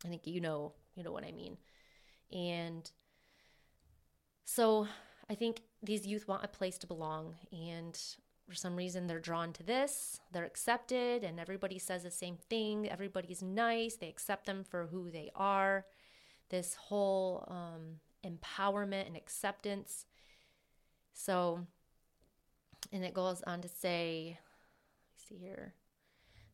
I 0.04 0.10
think 0.10 0.28
you 0.28 0.42
know, 0.42 0.74
you 0.96 1.04
know 1.04 1.12
what 1.12 1.26
I 1.26 1.32
mean. 1.32 1.58
And 2.32 2.90
so 4.44 4.88
I 5.30 5.36
think 5.36 5.62
these 5.82 6.06
youth 6.06 6.28
want 6.28 6.44
a 6.44 6.50
place 6.50 6.78
to 6.80 6.88
belong, 6.88 7.36
and 7.52 7.98
for 8.48 8.56
some 8.56 8.76
reason 8.76 9.08
they're 9.08 9.20
drawn 9.20 9.52
to 9.54 9.64
this 9.64 10.20
they're 10.32 10.46
accepted 10.46 11.24
and 11.24 11.40
everybody 11.40 11.80
says 11.80 12.04
the 12.04 12.12
same 12.12 12.38
thing 12.50 12.88
everybody's 12.90 13.42
nice 13.42 13.96
they 13.96 14.08
accept 14.08 14.46
them 14.46 14.64
for 14.64 14.88
who 14.88 15.10
they 15.10 15.32
are 15.36 15.86
this 16.50 16.76
whole 16.76 17.44
um, 17.48 18.00
empowerment 18.26 19.08
and 19.08 19.16
acceptance 19.16 20.06
so 21.14 21.62
and 22.92 23.04
it 23.04 23.14
goes 23.14 23.42
on 23.44 23.62
to 23.62 23.68
say 23.68 24.40
see 25.16 25.36
here 25.36 25.74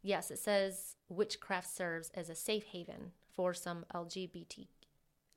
yes 0.02 0.32
it 0.32 0.40
says 0.40 0.96
witchcraft 1.10 1.74
serves 1.74 2.12
as 2.14 2.30
a 2.30 2.36
safe 2.36 2.66
haven 2.66 3.12
for 3.34 3.54
some 3.54 3.86
lgbt 3.94 4.68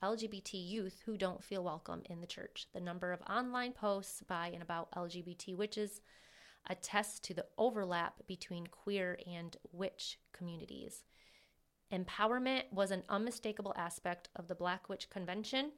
LGBT 0.04 0.50
youth 0.52 1.00
who 1.06 1.16
don't 1.16 1.42
feel 1.42 1.64
welcome 1.64 2.02
in 2.10 2.20
the 2.20 2.26
church. 2.26 2.66
The 2.74 2.80
number 2.80 3.10
of 3.10 3.22
online 3.22 3.72
posts 3.72 4.22
by 4.22 4.48
and 4.48 4.62
about 4.62 4.92
LGBT 4.92 5.56
witches 5.56 6.02
attests 6.68 7.18
to 7.20 7.32
the 7.32 7.46
overlap 7.56 8.26
between 8.26 8.66
queer 8.66 9.18
and 9.26 9.56
witch 9.72 10.18
communities. 10.32 11.04
Empowerment 11.90 12.64
was 12.70 12.90
an 12.90 13.02
unmistakable 13.08 13.72
aspect 13.76 14.28
of 14.36 14.48
the 14.48 14.54
Black 14.54 14.90
Witch 14.90 15.08
Convention. 15.08 15.72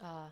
Uh, 0.00 0.30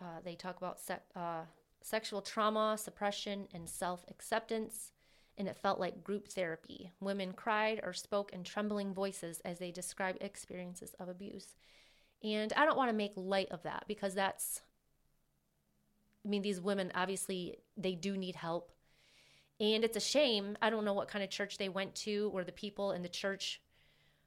Uh, 0.00 0.20
they 0.24 0.34
talk 0.34 0.56
about 0.56 0.78
uh, 1.14 1.42
sexual 1.82 2.22
trauma, 2.22 2.76
suppression, 2.78 3.48
and 3.52 3.68
self 3.68 4.04
acceptance. 4.08 4.92
And 5.36 5.48
it 5.48 5.56
felt 5.56 5.80
like 5.80 6.04
group 6.04 6.28
therapy. 6.28 6.92
Women 7.00 7.32
cried 7.32 7.80
or 7.82 7.92
spoke 7.92 8.32
in 8.32 8.44
trembling 8.44 8.92
voices 8.92 9.40
as 9.44 9.58
they 9.58 9.70
described 9.70 10.22
experiences 10.22 10.94
of 10.98 11.08
abuse. 11.08 11.56
And 12.22 12.52
I 12.54 12.66
don't 12.66 12.76
want 12.76 12.90
to 12.90 12.96
make 12.96 13.12
light 13.16 13.48
of 13.50 13.62
that 13.62 13.84
because 13.88 14.14
that's, 14.14 14.60
I 16.24 16.28
mean, 16.28 16.42
these 16.42 16.60
women 16.60 16.92
obviously 16.94 17.56
they 17.76 17.94
do 17.94 18.16
need 18.16 18.36
help. 18.36 18.72
And 19.58 19.84
it's 19.84 19.96
a 19.96 20.00
shame. 20.00 20.56
I 20.60 20.68
don't 20.68 20.84
know 20.84 20.94
what 20.94 21.08
kind 21.08 21.24
of 21.24 21.30
church 21.30 21.56
they 21.56 21.70
went 21.70 21.94
to 21.96 22.28
where 22.30 22.44
the 22.44 22.52
people 22.52 22.92
in 22.92 23.02
the 23.02 23.08
church 23.08 23.62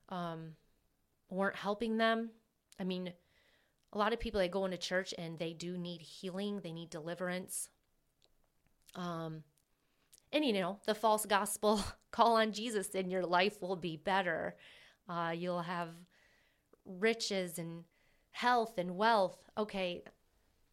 um, 0.09 0.55
weren't 1.29 1.55
helping 1.55 1.97
them. 1.97 2.31
I 2.79 2.83
mean, 2.85 3.13
a 3.93 3.97
lot 3.97 4.11
of 4.11 4.19
people 4.19 4.41
that 4.41 4.51
go 4.51 4.65
into 4.65 4.77
church 4.77 5.13
and 5.17 5.37
they 5.39 5.53
do 5.53 5.77
need 5.77 6.01
healing, 6.01 6.59
they 6.61 6.73
need 6.73 6.89
deliverance. 6.89 7.69
Um, 8.95 9.43
and 10.31 10.43
you 10.43 10.53
know, 10.53 10.79
the 10.85 10.95
false 10.95 11.25
gospel 11.25 11.81
call 12.11 12.35
on 12.35 12.51
Jesus 12.51 12.89
and 12.95 13.11
your 13.11 13.25
life 13.25 13.61
will 13.61 13.75
be 13.75 13.95
better. 13.95 14.55
Uh, 15.07 15.33
you'll 15.35 15.61
have 15.61 15.89
riches 16.85 17.59
and 17.59 17.83
health 18.31 18.77
and 18.77 18.97
wealth. 18.97 19.37
Okay, 19.57 20.03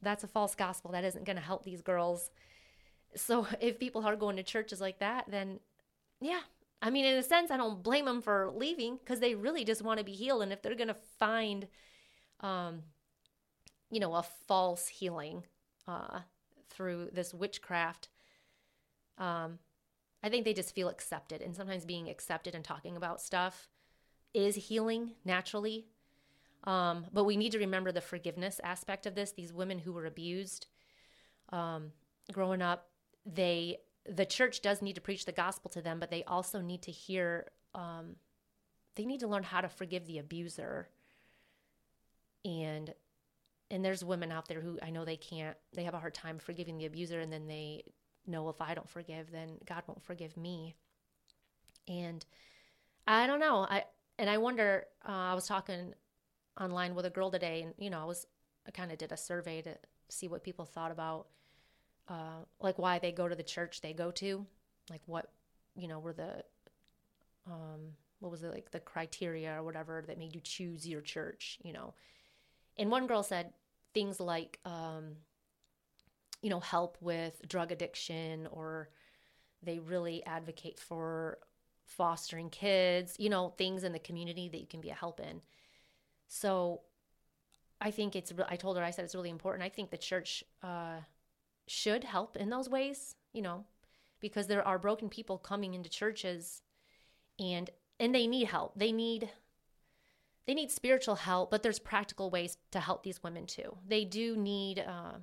that's 0.00 0.24
a 0.24 0.28
false 0.28 0.54
gospel. 0.54 0.92
That 0.92 1.04
isn't 1.04 1.24
going 1.24 1.36
to 1.36 1.42
help 1.42 1.64
these 1.64 1.82
girls. 1.82 2.30
So 3.14 3.46
if 3.60 3.78
people 3.78 4.04
are 4.06 4.16
going 4.16 4.36
to 4.36 4.42
churches 4.42 4.80
like 4.80 4.98
that, 5.00 5.26
then 5.28 5.60
yeah, 6.20 6.40
I 6.82 6.90
mean, 6.90 7.04
in 7.04 7.16
a 7.16 7.22
sense, 7.22 7.50
I 7.50 7.56
don't 7.56 7.82
blame 7.82 8.06
them 8.06 8.22
for 8.22 8.50
leaving 8.54 8.96
because 8.96 9.20
they 9.20 9.34
really 9.34 9.64
just 9.64 9.82
want 9.82 9.98
to 9.98 10.04
be 10.04 10.12
healed. 10.12 10.42
And 10.42 10.52
if 10.52 10.62
they're 10.62 10.74
going 10.74 10.88
to 10.88 10.96
find, 11.18 11.66
um, 12.40 12.82
you 13.90 14.00
know, 14.00 14.14
a 14.14 14.22
false 14.22 14.88
healing 14.88 15.44
uh, 15.86 16.20
through 16.68 17.10
this 17.12 17.34
witchcraft, 17.34 18.08
um, 19.18 19.58
I 20.22 20.28
think 20.28 20.44
they 20.44 20.54
just 20.54 20.74
feel 20.74 20.88
accepted. 20.88 21.40
And 21.42 21.54
sometimes 21.54 21.84
being 21.84 22.08
accepted 22.08 22.54
and 22.54 22.64
talking 22.64 22.96
about 22.96 23.20
stuff 23.20 23.68
is 24.34 24.54
healing 24.54 25.12
naturally. 25.24 25.86
Um, 26.64 27.06
but 27.12 27.24
we 27.24 27.36
need 27.36 27.52
to 27.52 27.58
remember 27.58 27.90
the 27.90 28.00
forgiveness 28.00 28.60
aspect 28.62 29.06
of 29.06 29.14
this. 29.14 29.32
These 29.32 29.52
women 29.52 29.78
who 29.78 29.92
were 29.92 30.06
abused 30.06 30.66
um, 31.50 31.92
growing 32.32 32.62
up, 32.62 32.88
they 33.24 33.78
the 34.08 34.26
church 34.26 34.62
does 34.62 34.80
need 34.80 34.94
to 34.94 35.00
preach 35.00 35.24
the 35.24 35.32
gospel 35.32 35.70
to 35.70 35.82
them, 35.82 36.00
but 36.00 36.10
they 36.10 36.24
also 36.24 36.60
need 36.60 36.82
to 36.82 36.90
hear. 36.90 37.46
Um, 37.74 38.16
they 38.96 39.04
need 39.04 39.20
to 39.20 39.28
learn 39.28 39.44
how 39.44 39.60
to 39.60 39.68
forgive 39.68 40.06
the 40.06 40.18
abuser. 40.18 40.88
And 42.44 42.92
and 43.70 43.84
there's 43.84 44.04
women 44.04 44.32
out 44.32 44.48
there 44.48 44.60
who 44.60 44.78
I 44.82 44.90
know 44.90 45.04
they 45.04 45.16
can't. 45.16 45.56
They 45.74 45.84
have 45.84 45.94
a 45.94 45.98
hard 45.98 46.14
time 46.14 46.38
forgiving 46.38 46.78
the 46.78 46.86
abuser, 46.86 47.20
and 47.20 47.32
then 47.32 47.46
they 47.46 47.84
know 48.26 48.48
if 48.48 48.60
I 48.60 48.74
don't 48.74 48.88
forgive, 48.88 49.30
then 49.30 49.58
God 49.66 49.82
won't 49.86 50.02
forgive 50.02 50.36
me. 50.36 50.74
And 51.88 52.24
I 53.06 53.26
don't 53.26 53.40
know. 53.40 53.66
I 53.68 53.84
and 54.18 54.28
I 54.28 54.38
wonder. 54.38 54.86
Uh, 55.06 55.12
I 55.12 55.34
was 55.34 55.46
talking 55.46 55.94
online 56.60 56.94
with 56.94 57.06
a 57.06 57.10
girl 57.10 57.30
today, 57.30 57.62
and 57.62 57.74
you 57.78 57.90
know, 57.90 58.00
I 58.00 58.04
was 58.04 58.26
I 58.66 58.70
kind 58.70 58.92
of 58.92 58.98
did 58.98 59.12
a 59.12 59.16
survey 59.16 59.62
to 59.62 59.76
see 60.08 60.28
what 60.28 60.42
people 60.42 60.64
thought 60.64 60.90
about 60.90 61.28
uh, 62.08 62.44
like 62.60 62.78
why 62.78 62.98
they 62.98 63.12
go 63.12 63.28
to 63.28 63.34
the 63.34 63.42
church 63.42 63.80
they 63.80 63.92
go 63.92 64.10
to, 64.10 64.44
like 64.90 65.02
what 65.06 65.30
you 65.76 65.88
know 65.88 66.00
were 66.00 66.12
the 66.12 66.44
um, 67.46 67.92
what 68.18 68.30
was 68.30 68.42
it 68.42 68.52
like 68.52 68.70
the 68.70 68.80
criteria 68.80 69.56
or 69.56 69.62
whatever 69.62 70.04
that 70.06 70.18
made 70.18 70.34
you 70.34 70.40
choose 70.40 70.86
your 70.86 71.00
church, 71.00 71.58
you 71.62 71.72
know. 71.72 71.94
And 72.76 72.90
one 72.90 73.06
girl 73.06 73.22
said 73.22 73.52
things 73.92 74.20
like, 74.20 74.58
um, 74.64 75.16
you 76.42 76.50
know, 76.50 76.60
help 76.60 76.96
with 77.00 77.40
drug 77.48 77.72
addiction, 77.72 78.48
or 78.50 78.88
they 79.62 79.78
really 79.78 80.24
advocate 80.24 80.78
for 80.78 81.38
fostering 81.84 82.50
kids, 82.50 83.16
you 83.18 83.28
know, 83.28 83.52
things 83.58 83.84
in 83.84 83.92
the 83.92 83.98
community 83.98 84.48
that 84.48 84.60
you 84.60 84.66
can 84.66 84.80
be 84.80 84.90
a 84.90 84.94
help 84.94 85.20
in. 85.20 85.40
So 86.28 86.82
I 87.80 87.90
think 87.90 88.14
it's, 88.14 88.32
I 88.48 88.56
told 88.56 88.76
her, 88.76 88.84
I 88.84 88.90
said 88.90 89.04
it's 89.04 89.14
really 89.14 89.30
important. 89.30 89.64
I 89.64 89.68
think 89.68 89.90
the 89.90 89.98
church 89.98 90.44
uh, 90.62 91.00
should 91.66 92.04
help 92.04 92.36
in 92.36 92.50
those 92.50 92.68
ways, 92.68 93.16
you 93.32 93.42
know, 93.42 93.64
because 94.20 94.46
there 94.46 94.66
are 94.66 94.78
broken 94.78 95.08
people 95.08 95.38
coming 95.38 95.74
into 95.74 95.90
churches 95.90 96.62
and 97.38 97.70
and 97.98 98.14
they 98.14 98.26
need 98.26 98.46
help. 98.46 98.78
They 98.78 98.92
need 98.92 99.28
they 100.50 100.54
need 100.54 100.72
spiritual 100.72 101.14
help, 101.14 101.48
but 101.48 101.62
there's 101.62 101.78
practical 101.78 102.28
ways 102.28 102.56
to 102.72 102.80
help 102.80 103.04
these 103.04 103.22
women 103.22 103.46
too. 103.46 103.76
They 103.86 104.04
do 104.04 104.36
need 104.36 104.80
uh, 104.80 105.18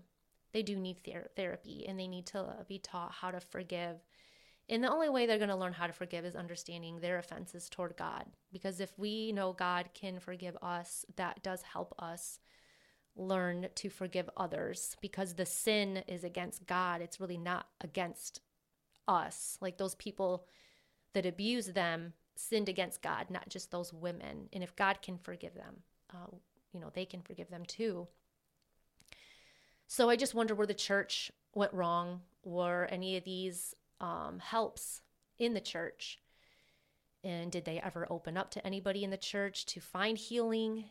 they 0.54 0.64
do 0.64 0.78
need 0.78 1.04
ther- 1.04 1.30
therapy, 1.36 1.86
and 1.86 2.00
they 2.00 2.08
need 2.08 2.28
to 2.28 2.46
be 2.70 2.80
taught 2.80 3.12
how 3.12 3.32
to 3.32 3.42
forgive. 3.42 3.98
And 4.70 4.82
the 4.82 4.90
only 4.90 5.10
way 5.10 5.26
they're 5.26 5.38
going 5.38 5.50
to 5.50 5.56
learn 5.58 5.74
how 5.74 5.86
to 5.86 5.92
forgive 5.92 6.24
is 6.24 6.38
understanding 6.38 7.02
their 7.02 7.20
offenses 7.20 7.68
toward 7.68 7.98
God. 7.98 8.24
Because 8.54 8.80
if 8.80 8.98
we 8.98 9.34
know 9.34 9.52
God 9.52 9.90
can 9.94 10.22
forgive 10.22 10.56
us, 10.62 11.04
that 11.18 11.44
does 11.44 11.62
help 11.62 11.94
us 12.00 12.40
learn 13.18 13.68
to 13.76 13.90
forgive 13.90 14.30
others. 14.38 14.96
Because 15.02 15.34
the 15.34 15.46
sin 15.46 16.04
is 16.08 16.24
against 16.24 16.66
God, 16.66 17.02
it's 17.02 17.20
really 17.20 17.38
not 17.38 17.68
against 17.82 18.40
us. 19.10 19.58
Like 19.60 19.78
those 19.78 19.96
people 19.96 20.46
that 21.14 21.26
abuse 21.26 21.68
them 21.68 22.14
sinned 22.38 22.70
against 22.70 23.02
God, 23.02 23.30
not 23.30 23.50
just 23.50 23.72
those 23.72 23.94
women. 23.94 24.50
And 24.54 24.64
if 24.64 24.76
God 24.76 25.02
can 25.02 25.18
forgive 25.18 25.56
them, 25.56 25.78
uh, 26.14 26.36
you 26.74 26.80
know, 26.80 26.92
they 26.94 27.06
can 27.06 27.22
forgive 27.22 27.50
them 27.50 27.66
too. 27.66 28.08
So 29.88 30.10
I 30.10 30.16
just 30.16 30.36
wonder 30.36 30.54
where 30.54 30.68
the 30.68 30.74
church 30.74 31.32
went 31.56 31.74
wrong. 31.74 32.22
Were 32.44 32.88
any 32.92 33.18
of 33.18 33.24
these 33.24 33.74
um, 34.00 34.40
helps 34.40 35.02
in 35.40 35.54
the 35.54 35.62
church? 35.62 36.20
And 37.24 37.52
did 37.52 37.66
they 37.66 37.80
ever 37.80 38.08
open 38.10 38.38
up 38.38 38.52
to 38.52 38.66
anybody 38.66 39.04
in 39.04 39.10
the 39.10 39.18
church 39.18 39.66
to 39.68 39.80
find 39.80 40.18
healing? 40.18 40.86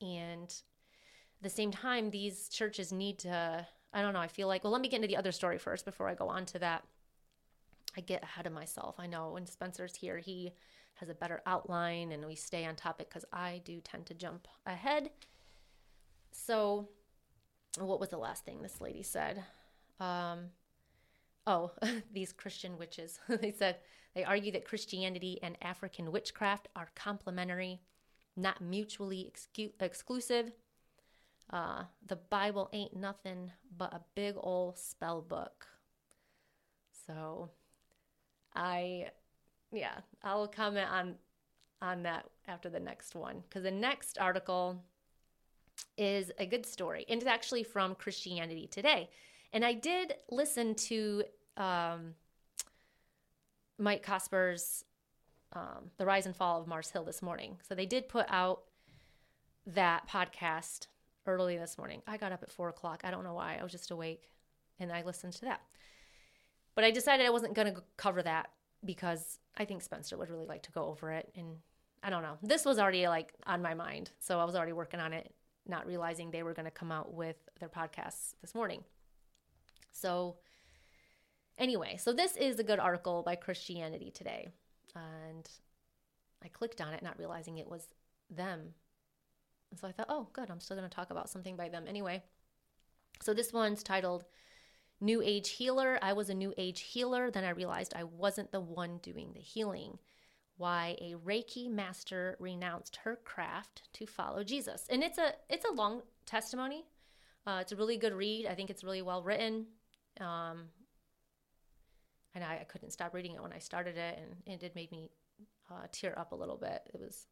And 0.00 0.44
at 0.44 1.42
the 1.42 1.50
same 1.50 1.70
time, 1.70 2.10
these 2.10 2.48
churches 2.48 2.92
need 2.92 3.18
to, 3.20 3.66
I 3.92 4.02
don't 4.02 4.12
know, 4.12 4.20
I 4.20 4.28
feel 4.28 4.48
like, 4.48 4.62
well, 4.62 4.72
let 4.72 4.82
me 4.82 4.88
get 4.88 4.96
into 4.96 5.08
the 5.08 5.16
other 5.16 5.32
story 5.32 5.58
first 5.58 5.84
before 5.84 6.08
I 6.08 6.14
go 6.14 6.28
on 6.28 6.46
to 6.46 6.58
that. 6.60 6.84
I 7.96 8.00
get 8.00 8.22
ahead 8.22 8.46
of 8.46 8.52
myself. 8.52 8.96
I 8.98 9.06
know 9.06 9.30
when 9.30 9.46
Spencer's 9.46 9.96
here, 9.96 10.18
he 10.18 10.52
has 10.94 11.08
a 11.08 11.14
better 11.14 11.42
outline 11.46 12.12
and 12.12 12.26
we 12.26 12.34
stay 12.34 12.64
on 12.64 12.76
topic 12.76 13.08
because 13.08 13.24
I 13.32 13.60
do 13.64 13.80
tend 13.80 14.06
to 14.06 14.14
jump 14.14 14.48
ahead. 14.66 15.10
So, 16.30 16.88
what 17.78 18.00
was 18.00 18.10
the 18.10 18.18
last 18.18 18.44
thing 18.44 18.62
this 18.62 18.80
lady 18.80 19.02
said? 19.02 19.42
Um, 20.00 20.50
oh, 21.46 21.72
these 22.12 22.32
Christian 22.32 22.78
witches. 22.78 23.18
they 23.28 23.52
said 23.52 23.76
they 24.14 24.24
argue 24.24 24.52
that 24.52 24.66
Christianity 24.66 25.38
and 25.42 25.56
African 25.62 26.12
witchcraft 26.12 26.68
are 26.76 26.90
complementary, 26.94 27.80
not 28.36 28.60
mutually 28.60 29.30
excu- 29.32 29.72
exclusive. 29.80 30.52
Uh, 31.50 31.84
the 32.06 32.16
Bible 32.16 32.68
ain't 32.72 32.96
nothing 32.96 33.50
but 33.76 33.92
a 33.92 34.00
big 34.14 34.34
old 34.38 34.78
spell 34.78 35.20
book. 35.20 35.66
So, 37.06 37.50
I, 38.54 39.10
yeah, 39.72 39.94
I'll 40.22 40.48
comment 40.48 40.88
on 40.90 41.14
on 41.82 42.04
that 42.04 42.24
after 42.46 42.70
the 42.70 42.78
next 42.78 43.16
one 43.16 43.42
because 43.48 43.64
the 43.64 43.70
next 43.70 44.16
article 44.18 44.80
is 45.98 46.30
a 46.38 46.46
good 46.46 46.64
story 46.64 47.04
and 47.08 47.20
it's 47.20 47.28
actually 47.28 47.64
from 47.64 47.94
Christianity 47.96 48.68
Today. 48.70 49.10
And 49.52 49.64
I 49.64 49.74
did 49.74 50.14
listen 50.30 50.74
to 50.76 51.24
um, 51.56 52.14
Mike 53.78 54.06
Cosper's 54.06 54.84
um, 55.52 55.90
The 55.98 56.06
Rise 56.06 56.24
and 56.24 56.34
Fall 56.34 56.60
of 56.60 56.66
Mars 56.66 56.88
Hill 56.88 57.04
this 57.04 57.20
morning. 57.20 57.58
So 57.68 57.74
they 57.74 57.84
did 57.84 58.08
put 58.08 58.26
out 58.28 58.62
that 59.66 60.08
podcast 60.08 60.86
early 61.26 61.58
this 61.58 61.76
morning. 61.76 62.00
I 62.06 62.16
got 62.16 62.32
up 62.32 62.42
at 62.42 62.50
four 62.50 62.68
o'clock. 62.68 63.02
I 63.04 63.10
don't 63.10 63.24
know 63.24 63.34
why. 63.34 63.58
I 63.60 63.62
was 63.62 63.72
just 63.72 63.90
awake 63.90 64.30
and 64.78 64.90
I 64.90 65.02
listened 65.02 65.34
to 65.34 65.40
that. 65.42 65.60
But 66.74 66.84
I 66.84 66.90
decided 66.90 67.26
I 67.26 67.30
wasn't 67.30 67.54
going 67.54 67.74
to 67.74 67.82
cover 67.96 68.22
that 68.22 68.50
because 68.84 69.38
I 69.56 69.64
think 69.64 69.82
Spencer 69.82 70.16
would 70.16 70.30
really 70.30 70.46
like 70.46 70.62
to 70.62 70.72
go 70.72 70.86
over 70.86 71.12
it. 71.12 71.30
And 71.36 71.56
I 72.02 72.10
don't 72.10 72.22
know. 72.22 72.38
This 72.42 72.64
was 72.64 72.78
already 72.78 73.06
like 73.08 73.32
on 73.46 73.62
my 73.62 73.74
mind. 73.74 74.10
So 74.18 74.40
I 74.40 74.44
was 74.44 74.56
already 74.56 74.72
working 74.72 75.00
on 75.00 75.12
it, 75.12 75.32
not 75.66 75.86
realizing 75.86 76.30
they 76.30 76.42
were 76.42 76.54
going 76.54 76.64
to 76.64 76.70
come 76.70 76.90
out 76.90 77.12
with 77.12 77.36
their 77.60 77.68
podcasts 77.68 78.34
this 78.40 78.54
morning. 78.54 78.82
So, 79.92 80.36
anyway, 81.58 81.96
so 81.98 82.12
this 82.12 82.36
is 82.36 82.58
a 82.58 82.64
good 82.64 82.80
article 82.80 83.22
by 83.22 83.36
Christianity 83.36 84.10
Today. 84.10 84.48
And 84.96 85.48
I 86.42 86.48
clicked 86.48 86.80
on 86.80 86.94
it, 86.94 87.02
not 87.02 87.18
realizing 87.18 87.58
it 87.58 87.70
was 87.70 87.86
them. 88.30 88.74
And 89.70 89.78
so 89.78 89.86
I 89.86 89.92
thought, 89.92 90.06
oh, 90.08 90.28
good. 90.32 90.50
I'm 90.50 90.60
still 90.60 90.76
going 90.76 90.88
to 90.88 90.94
talk 90.94 91.10
about 91.10 91.30
something 91.30 91.56
by 91.56 91.68
them 91.68 91.84
anyway. 91.86 92.22
So 93.20 93.32
this 93.32 93.52
one's 93.52 93.82
titled 93.82 94.24
New 95.02 95.20
Age 95.20 95.50
Healer. 95.50 95.98
I 96.00 96.12
was 96.12 96.30
a 96.30 96.34
New 96.34 96.54
Age 96.56 96.80
healer. 96.80 97.30
Then 97.30 97.44
I 97.44 97.50
realized 97.50 97.92
I 97.94 98.04
wasn't 98.04 98.52
the 98.52 98.60
one 98.60 98.98
doing 99.02 99.32
the 99.34 99.40
healing. 99.40 99.98
Why 100.56 100.96
a 101.00 101.14
Reiki 101.14 101.68
master 101.68 102.36
renounced 102.38 102.96
her 103.04 103.18
craft 103.24 103.82
to 103.94 104.06
follow 104.06 104.44
Jesus. 104.44 104.86
And 104.88 105.02
it's 105.02 105.18
a 105.18 105.32
it's 105.50 105.64
a 105.64 105.72
long 105.72 106.02
testimony. 106.24 106.84
Uh, 107.46 107.58
it's 107.60 107.72
a 107.72 107.76
really 107.76 107.96
good 107.96 108.12
read. 108.12 108.46
I 108.46 108.54
think 108.54 108.70
it's 108.70 108.84
really 108.84 109.02
well 109.02 109.24
written. 109.24 109.66
Um, 110.20 110.68
and 112.34 112.44
I, 112.44 112.58
I, 112.60 112.64
couldn't 112.64 112.92
stop 112.92 113.14
reading 113.14 113.34
it 113.34 113.42
when 113.42 113.52
I 113.52 113.58
started 113.58 113.96
it, 113.96 114.18
and 114.18 114.54
it 114.54 114.60
did 114.60 114.74
make 114.74 114.92
me 114.92 115.10
uh, 115.70 115.86
tear 115.90 116.16
up 116.18 116.32
a 116.32 116.36
little 116.36 116.56
bit. 116.56 116.82
It 116.94 117.00
was, 117.00 117.26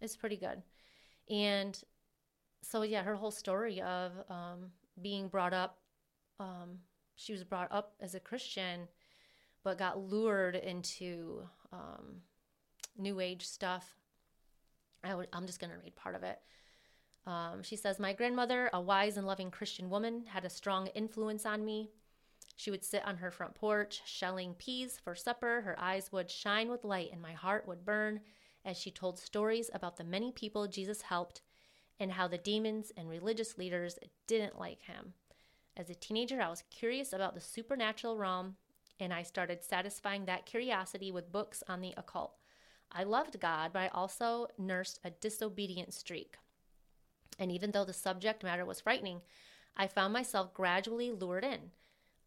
it's 0.00 0.16
pretty 0.16 0.36
good. 0.36 0.62
And 1.30 1.80
so 2.62 2.82
yeah, 2.82 3.02
her 3.02 3.14
whole 3.14 3.30
story 3.30 3.80
of 3.80 4.12
um, 4.28 4.70
being 5.00 5.28
brought 5.28 5.54
up, 5.54 5.78
um, 6.40 6.78
she 7.16 7.32
was 7.32 7.44
brought 7.44 7.70
up 7.70 7.94
as 8.00 8.14
a 8.14 8.20
Christian, 8.20 8.88
but 9.62 9.78
got 9.78 9.98
lured 9.98 10.56
into 10.56 11.42
um, 11.72 12.22
New 12.96 13.20
Age 13.20 13.46
stuff. 13.46 13.96
i 15.02 15.10
w- 15.10 15.28
I'm 15.32 15.46
just 15.46 15.60
going 15.60 15.72
to 15.72 15.78
read 15.78 15.96
part 15.96 16.14
of 16.14 16.22
it. 16.22 16.38
Um, 17.26 17.62
she 17.62 17.76
says, 17.76 17.98
My 17.98 18.12
grandmother, 18.12 18.70
a 18.72 18.80
wise 18.80 19.16
and 19.16 19.26
loving 19.26 19.50
Christian 19.50 19.88
woman, 19.90 20.24
had 20.26 20.44
a 20.44 20.50
strong 20.50 20.88
influence 20.88 21.46
on 21.46 21.64
me. 21.64 21.90
She 22.56 22.70
would 22.70 22.84
sit 22.84 23.04
on 23.04 23.16
her 23.16 23.30
front 23.30 23.54
porch, 23.54 24.02
shelling 24.04 24.54
peas 24.54 25.00
for 25.02 25.14
supper. 25.14 25.62
Her 25.62 25.78
eyes 25.78 26.12
would 26.12 26.30
shine 26.30 26.70
with 26.70 26.84
light, 26.84 27.10
and 27.12 27.20
my 27.20 27.32
heart 27.32 27.66
would 27.66 27.84
burn 27.84 28.20
as 28.64 28.76
she 28.76 28.90
told 28.90 29.18
stories 29.18 29.70
about 29.74 29.96
the 29.96 30.04
many 30.04 30.32
people 30.32 30.66
Jesus 30.68 31.02
helped 31.02 31.42
and 31.98 32.12
how 32.12 32.28
the 32.28 32.38
demons 32.38 32.92
and 32.96 33.08
religious 33.08 33.58
leaders 33.58 33.98
didn't 34.26 34.58
like 34.58 34.82
him. 34.82 35.14
As 35.76 35.90
a 35.90 35.94
teenager, 35.94 36.40
I 36.40 36.48
was 36.48 36.62
curious 36.70 37.12
about 37.12 37.34
the 37.34 37.40
supernatural 37.40 38.16
realm, 38.16 38.56
and 39.00 39.12
I 39.12 39.24
started 39.24 39.64
satisfying 39.64 40.24
that 40.26 40.46
curiosity 40.46 41.10
with 41.10 41.32
books 41.32 41.64
on 41.68 41.80
the 41.80 41.94
occult. 41.96 42.34
I 42.92 43.02
loved 43.02 43.40
God, 43.40 43.72
but 43.72 43.80
I 43.80 43.88
also 43.88 44.46
nursed 44.56 45.00
a 45.02 45.10
disobedient 45.10 45.92
streak. 45.92 46.36
And 47.40 47.50
even 47.50 47.72
though 47.72 47.84
the 47.84 47.92
subject 47.92 48.44
matter 48.44 48.64
was 48.64 48.80
frightening, 48.80 49.22
I 49.76 49.88
found 49.88 50.12
myself 50.12 50.54
gradually 50.54 51.10
lured 51.10 51.44
in. 51.44 51.72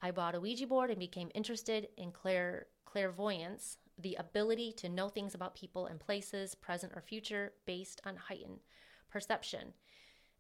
I 0.02 0.12
bought 0.12 0.36
a 0.36 0.42
Ouija 0.42 0.68
board 0.68 0.90
and 0.90 1.00
became 1.00 1.32
interested 1.34 1.88
in 1.96 2.12
clair- 2.12 2.68
clairvoyance, 2.86 3.78
the 3.98 4.16
ability 4.16 4.74
to 4.74 4.90
know 4.90 5.08
things 5.08 5.34
about 5.34 5.56
people 5.56 5.86
and 5.88 6.00
places, 6.00 6.54
present 6.54 6.92
or 6.96 7.02
future, 7.02 7.54
based 7.66 8.02
on 8.06 8.18
heightened 8.18 8.60
perception. 9.10 9.74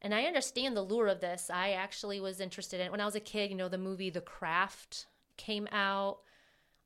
And 0.01 0.13
I 0.13 0.23
understand 0.23 0.77
the 0.77 0.81
lure 0.81 1.07
of 1.07 1.21
this. 1.21 1.49
I 1.51 1.71
actually 1.71 2.19
was 2.19 2.39
interested 2.39 2.79
in 2.79 2.91
when 2.91 3.01
I 3.01 3.05
was 3.05 3.15
a 3.15 3.19
kid, 3.19 3.49
you 3.49 3.57
know, 3.57 3.69
the 3.69 3.77
movie 3.77 4.09
The 4.09 4.21
Craft 4.21 5.07
came 5.37 5.67
out. 5.71 6.19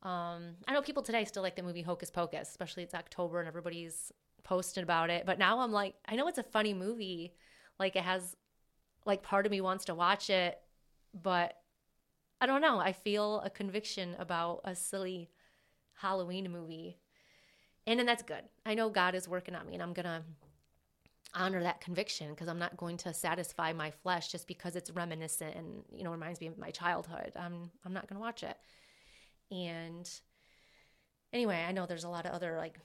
Um, 0.02 0.56
I 0.66 0.72
know 0.72 0.82
people 0.82 1.02
today 1.02 1.24
still 1.24 1.42
like 1.42 1.56
the 1.56 1.62
movie 1.62 1.82
Hocus 1.82 2.10
Pocus, 2.10 2.48
especially 2.48 2.82
it's 2.82 2.94
October 2.94 3.38
and 3.38 3.46
everybody's 3.48 4.12
posting 4.44 4.82
about 4.82 5.10
it. 5.10 5.26
But 5.26 5.38
now 5.38 5.60
I'm 5.60 5.72
like, 5.72 5.94
I 6.06 6.16
know 6.16 6.26
it's 6.26 6.38
a 6.38 6.42
funny 6.42 6.74
movie. 6.74 7.34
Like 7.78 7.96
it 7.96 8.02
has, 8.02 8.36
like, 9.04 9.22
part 9.22 9.46
of 9.46 9.52
me 9.52 9.60
wants 9.60 9.84
to 9.86 9.94
watch 9.94 10.30
it, 10.30 10.58
but 11.14 11.54
I 12.40 12.46
don't 12.46 12.60
know. 12.60 12.78
I 12.78 12.92
feel 12.92 13.40
a 13.40 13.50
conviction 13.50 14.16
about 14.18 14.62
a 14.64 14.74
silly 14.74 15.30
Halloween 15.94 16.50
movie. 16.50 16.98
And 17.86 17.98
then 17.98 18.06
that's 18.06 18.22
good. 18.22 18.42
I 18.64 18.74
know 18.74 18.90
God 18.90 19.14
is 19.14 19.28
working 19.28 19.54
on 19.54 19.66
me 19.66 19.74
and 19.74 19.82
I'm 19.82 19.92
going 19.92 20.06
to 20.06 20.22
honor 21.34 21.62
that 21.62 21.80
conviction 21.80 22.30
because 22.30 22.48
I'm 22.48 22.58
not 22.58 22.76
going 22.76 22.96
to 22.98 23.14
satisfy 23.14 23.72
my 23.72 23.90
flesh 23.90 24.30
just 24.30 24.46
because 24.46 24.76
it's 24.76 24.90
reminiscent 24.90 25.54
and 25.54 25.82
you 25.94 26.04
know 26.04 26.10
reminds 26.10 26.40
me 26.40 26.46
of 26.46 26.58
my 26.58 26.70
childhood. 26.70 27.32
I'm 27.36 27.70
I'm 27.84 27.92
not 27.92 28.08
going 28.08 28.16
to 28.16 28.20
watch 28.20 28.42
it. 28.42 28.56
And 29.50 30.08
anyway, 31.32 31.64
I 31.66 31.72
know 31.72 31.86
there's 31.86 32.04
a 32.04 32.08
lot 32.08 32.26
of 32.26 32.32
other 32.32 32.56
like 32.56 32.78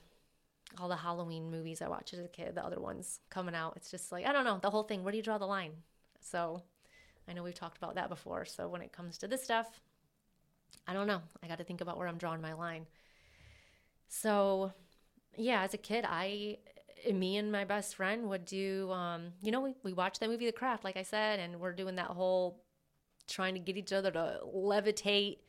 all 0.79 0.89
the 0.89 0.95
Halloween 0.95 1.49
movies 1.49 1.81
I 1.81 1.87
watched 1.87 2.13
as 2.13 2.19
a 2.19 2.27
kid, 2.27 2.55
the 2.55 2.65
other 2.65 2.79
ones 2.79 3.19
coming 3.29 3.55
out. 3.55 3.73
It's 3.75 3.91
just 3.91 4.11
like 4.11 4.25
I 4.25 4.31
don't 4.31 4.45
know, 4.45 4.59
the 4.61 4.69
whole 4.69 4.83
thing, 4.83 5.03
where 5.03 5.11
do 5.11 5.17
you 5.17 5.23
draw 5.23 5.37
the 5.37 5.45
line? 5.45 5.71
So 6.19 6.61
I 7.27 7.33
know 7.33 7.43
we've 7.43 7.53
talked 7.53 7.77
about 7.77 7.95
that 7.95 8.09
before. 8.09 8.45
So 8.45 8.67
when 8.67 8.81
it 8.81 8.93
comes 8.93 9.17
to 9.19 9.27
this 9.27 9.43
stuff, 9.43 9.81
I 10.87 10.93
don't 10.93 11.07
know. 11.07 11.21
I 11.43 11.47
got 11.47 11.57
to 11.57 11.63
think 11.63 11.81
about 11.81 11.97
where 11.97 12.07
I'm 12.07 12.17
drawing 12.17 12.41
my 12.41 12.53
line. 12.53 12.85
So, 14.07 14.71
yeah, 15.35 15.63
as 15.63 15.73
a 15.73 15.77
kid, 15.77 16.05
I, 16.07 16.57
me 17.13 17.37
and 17.37 17.51
my 17.51 17.63
best 17.63 17.95
friend 17.95 18.29
would 18.29 18.45
do, 18.45 18.91
um, 18.91 19.33
you 19.41 19.51
know, 19.51 19.61
we, 19.61 19.73
we 19.83 19.93
watched 19.93 20.19
that 20.19 20.29
movie, 20.29 20.45
The 20.45 20.51
Craft, 20.51 20.83
like 20.83 20.97
I 20.97 21.03
said, 21.03 21.39
and 21.39 21.59
we're 21.59 21.73
doing 21.73 21.95
that 21.95 22.07
whole 22.07 22.63
trying 23.27 23.53
to 23.53 23.59
get 23.59 23.77
each 23.77 23.93
other 23.93 24.11
to 24.11 24.39
levitate. 24.45 25.39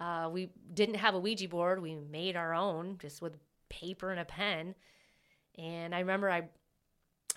Uh, 0.00 0.28
we 0.32 0.50
didn't 0.72 0.96
have 0.96 1.14
a 1.14 1.18
Ouija 1.18 1.48
board. 1.48 1.82
We 1.82 1.94
made 1.94 2.36
our 2.36 2.54
own 2.54 2.98
just 3.00 3.20
with 3.20 3.36
paper 3.68 4.10
and 4.10 4.20
a 4.20 4.24
pen. 4.24 4.74
And 5.56 5.94
I 5.94 6.00
remember 6.00 6.30
I, 6.30 6.44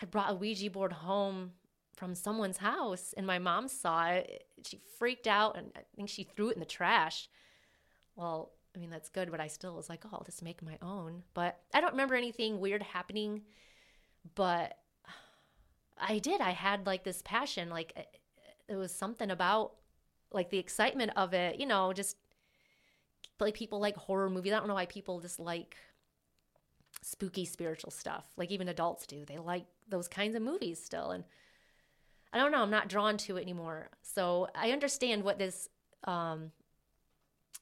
I 0.02 0.06
brought 0.06 0.32
a 0.32 0.36
Ouija 0.36 0.69
board 0.69 0.93
home 0.93 1.52
from 1.95 2.15
someone's 2.15 2.58
house 2.58 3.13
and 3.17 3.28
my 3.28 3.39
mom 3.39 3.67
saw 3.67 4.08
it. 4.08 4.45
She 4.65 4.80
freaked 4.97 5.28
out 5.28 5.58
and 5.58 5.71
I 5.76 5.82
think 5.95 6.10
she 6.10 6.24
threw 6.24 6.50
it 6.50 6.54
in 6.56 6.60
the 6.60 6.65
trash. 6.65 7.30
Well, 8.15 8.52
I 8.76 8.80
mean, 8.80 8.90
that's 8.90 9.10
good, 9.10 9.32
but 9.32 9.40
I 9.40 9.48
still 9.48 9.76
was 9.76 9.90
like, 9.90 10.04
oh, 10.06 10.10
I'll 10.14 10.24
just 10.24 10.44
make 10.44 10.62
my 10.62 10.78
own. 10.82 11.24
But 11.34 11.60
I 11.74 11.82
don't 11.82 11.92
remember 11.92 12.16
anything 12.16 12.60
weird 12.60 12.82
happening, 12.84 13.42
but 14.36 14.78
I 16.00 16.20
did. 16.20 16.42
I 16.42 16.52
had 16.52 16.86
like 16.86 17.04
this 17.04 17.22
passion. 17.24 17.70
Like, 17.70 18.08
it 18.68 18.76
was 18.76 18.94
something 18.94 19.30
about 19.30 19.74
like 20.32 20.50
the 20.50 20.58
excitement 20.58 21.12
of 21.16 21.34
it, 21.34 21.60
you 21.60 21.66
know, 21.66 21.92
just 21.92 22.16
like 23.40 23.54
people 23.54 23.80
like 23.80 23.98
horror 23.98 24.30
movies. 24.30 24.54
I 24.54 24.58
don't 24.58 24.68
know 24.68 24.76
why 24.76 24.86
people 24.86 25.20
just 25.20 25.40
like 25.40 25.76
spooky 27.02 27.46
spiritual 27.46 27.92
stuff. 27.92 28.26
Like 28.38 28.52
even 28.52 28.70
adults 28.70 29.06
do. 29.06 29.26
They 29.26 29.38
like 29.38 29.66
those 29.90 30.08
kinds 30.08 30.36
of 30.36 30.42
movies 30.42 30.82
still. 30.82 31.12
And 31.12 31.24
I 32.32 32.38
don't 32.38 32.52
know, 32.52 32.62
I'm 32.62 32.70
not 32.70 32.88
drawn 32.88 33.18
to 33.18 33.38
it 33.38 33.42
anymore. 33.42 33.90
So 34.02 34.48
I 34.56 34.72
understand 34.72 35.24
what 35.24 35.38
this 35.38 35.68
um 36.06 36.52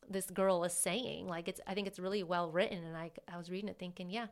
this 0.10 0.30
girl 0.30 0.64
is 0.64 0.74
saying. 0.74 1.28
Like 1.28 1.48
it's 1.48 1.62
I 1.68 1.74
think 1.74 1.88
it's 1.88 2.00
really 2.00 2.24
well 2.24 2.52
written 2.52 2.84
and 2.84 2.98
I 2.98 3.12
I 3.32 3.38
was 3.38 3.50
reading 3.50 3.70
it 3.70 3.78
thinking, 3.80 4.10
yeah, 4.10 4.28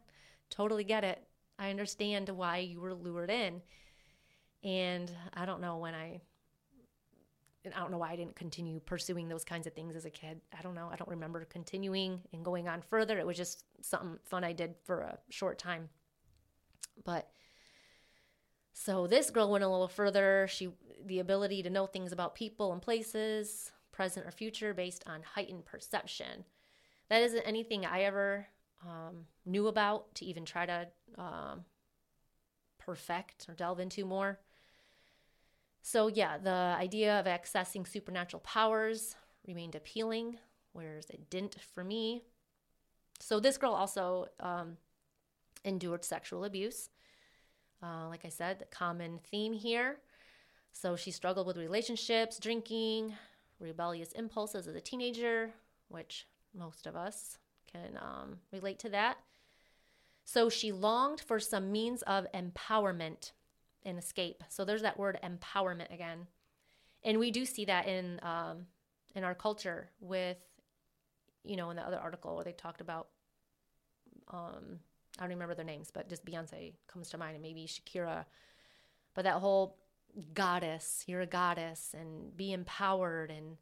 totally 0.50 0.84
get 0.84 1.04
it. 1.04 1.22
I 1.60 1.70
understand 1.70 2.30
why 2.30 2.58
you 2.58 2.80
were 2.80 2.94
lured 2.94 3.30
in. 3.30 3.62
And 4.64 5.12
I 5.34 5.46
don't 5.46 5.62
know 5.62 5.78
when 5.78 5.94
I 5.94 6.22
I 7.76 7.80
don't 7.80 7.92
know 7.92 7.98
why 7.98 8.12
I 8.12 8.16
didn't 8.16 8.36
continue 8.36 8.80
pursuing 8.80 9.28
those 9.28 9.44
kinds 9.44 9.68
of 9.68 9.74
things 9.74 9.96
as 9.96 10.06
a 10.06 10.10
kid. 10.10 10.40
I 10.58 10.62
don't 10.62 10.76
know. 10.76 10.90
I 10.92 10.96
don't 10.96 11.10
remember 11.10 11.44
continuing 11.46 12.22
and 12.34 12.46
going 12.46 12.68
on 12.68 12.82
further. 12.82 13.20
It 13.20 13.28
was 13.28 13.38
just 13.38 13.64
something 13.82 14.20
fun 14.24 14.44
I 14.44 14.54
did 14.54 14.76
for 14.86 15.02
a 15.02 15.20
short 15.30 15.60
time. 15.60 15.90
But 17.04 17.30
so 18.74 19.08
this 19.08 19.30
girl 19.30 19.52
went 19.52 19.64
a 19.64 19.68
little 19.68 19.88
further. 19.88 20.48
She 20.50 20.70
the 21.06 21.20
ability 21.20 21.64
to 21.64 21.70
know 21.70 21.86
things 21.86 22.12
about 22.12 22.36
people 22.36 22.72
and 22.72 22.82
places, 22.82 23.72
present 23.98 24.28
or 24.28 24.32
future, 24.32 24.76
based 24.76 25.04
on 25.08 25.24
heightened 25.24 25.66
perception. 25.66 26.46
That 27.10 27.24
isn't 27.24 27.42
anything 27.42 27.84
I 27.84 28.04
ever 28.04 28.48
um, 28.86 29.26
knew 29.44 29.68
about 29.68 30.14
to 30.16 30.26
even 30.26 30.46
try 30.46 30.68
to 30.68 30.88
um, 31.18 31.66
perfect 32.78 33.48
or 33.50 33.56
delve 33.56 33.80
into 33.80 34.06
more. 34.06 34.40
So 35.82 36.08
yeah, 36.10 36.38
the 36.38 36.76
idea 36.80 37.20
of 37.20 37.26
accessing 37.26 37.88
supernatural 37.88 38.42
powers 38.42 39.16
remained 39.48 39.74
appealing, 39.74 40.38
whereas 40.74 41.10
it 41.10 41.30
didn't 41.32 41.58
for 41.74 41.84
me. 41.84 42.24
So 43.20 43.40
this 43.40 43.58
girl 43.58 43.74
also 43.74 44.28
um, 44.40 44.78
endured 45.66 46.06
sexual 46.06 46.44
abuse. 46.44 46.90
Uh, 47.82 48.10
like 48.10 48.26
I 48.26 48.30
said, 48.30 48.60
the 48.60 48.66
common 48.66 49.20
theme 49.32 49.54
here. 49.54 49.98
So 50.72 50.96
she 50.96 51.10
struggled 51.10 51.48
with 51.48 51.58
relationships, 51.58 52.38
drinking, 52.38 53.16
rebellious 53.60 54.12
impulses 54.14 54.68
as 54.68 54.76
a 54.76 54.82
teenager, 54.82 55.52
which 55.90 56.28
most 56.58 56.88
of 56.88 56.96
us 56.96 57.38
can 57.72 57.98
um, 57.98 58.38
relate 58.52 58.80
to 58.80 58.90
that. 58.90 59.18
So 60.24 60.50
she 60.50 60.72
longed 60.72 61.22
for 61.22 61.40
some 61.40 61.72
means 61.72 62.02
of 62.04 62.28
empowerment 62.34 63.32
and 63.84 63.98
escape. 63.98 64.44
So 64.50 64.66
there's 64.66 64.82
that 64.82 65.00
word 65.00 65.18
empowerment 65.24 65.94
again, 65.94 66.28
and 67.04 67.20
we 67.20 67.32
do 67.32 67.46
see 67.46 67.66
that 67.66 67.88
in 67.88 68.20
um, 68.24 68.66
in 69.16 69.24
our 69.24 69.36
culture 69.36 69.90
with, 70.02 70.38
you 71.44 71.56
know, 71.56 71.70
in 71.70 71.76
the 71.78 71.82
other 71.82 71.98
article 71.98 72.36
where 72.36 72.44
they 72.44 72.52
talked 72.52 72.82
about 72.82 73.08
um, 74.30 74.80
I 75.18 75.24
don't 75.24 75.30
remember 75.30 75.56
their 75.56 75.66
names, 75.66 75.90
but 75.92 76.10
just 76.10 76.26
Beyonce 76.26 76.74
comes 76.88 77.10
to 77.10 77.18
mind, 77.18 77.36
and 77.36 77.42
maybe 77.42 77.66
Shakira. 77.66 78.26
But 79.14 79.24
that 79.24 79.36
whole 79.36 79.78
goddess, 80.34 81.04
you're 81.08 81.22
a 81.22 81.28
goddess, 81.28 81.96
and 81.98 82.36
be 82.36 82.54
empowered, 82.54 83.32
and 83.32 83.58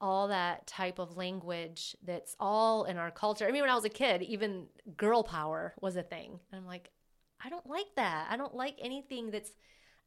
all 0.00 0.28
that 0.28 0.66
type 0.66 0.98
of 0.98 1.16
language 1.16 1.96
that's 2.04 2.36
all 2.38 2.84
in 2.84 2.98
our 2.98 3.10
culture. 3.10 3.46
I 3.46 3.52
mean, 3.52 3.62
when 3.62 3.70
I 3.70 3.74
was 3.74 3.84
a 3.84 3.90
kid, 3.90 4.22
even 4.22 4.66
girl 4.96 5.22
power 5.22 5.74
was 5.80 5.96
a 5.96 6.02
thing. 6.02 6.40
And 6.50 6.60
I'm 6.60 6.66
like, 6.66 6.90
I 7.42 7.48
don't 7.48 7.66
like 7.66 7.94
that. 7.96 8.26
I 8.30 8.36
don't 8.36 8.54
like 8.54 8.76
anything 8.82 9.30
that's 9.30 9.52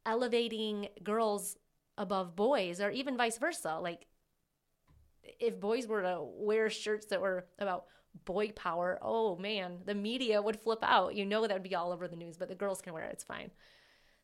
elevating 0.06 0.88
girls 1.02 1.56
above 1.96 2.36
boys, 2.36 2.80
or 2.80 2.90
even 2.90 3.16
vice 3.16 3.38
versa. 3.38 3.78
Like, 3.80 4.06
if 5.40 5.58
boys 5.58 5.86
were 5.86 6.02
to 6.02 6.20
wear 6.22 6.70
shirts 6.70 7.06
that 7.06 7.20
were 7.20 7.46
about 7.58 7.86
boy 8.24 8.52
power, 8.52 8.98
oh 9.02 9.36
man, 9.36 9.78
the 9.84 9.94
media 9.94 10.40
would 10.40 10.60
flip 10.60 10.78
out. 10.82 11.14
You 11.14 11.24
know 11.24 11.46
that 11.46 11.52
would 11.52 11.62
be 11.62 11.74
all 11.74 11.92
over 11.92 12.08
the 12.08 12.16
news, 12.16 12.36
but 12.36 12.48
the 12.48 12.54
girls 12.54 12.80
can 12.80 12.92
wear 12.92 13.04
it. 13.04 13.12
It's 13.12 13.24
fine. 13.24 13.50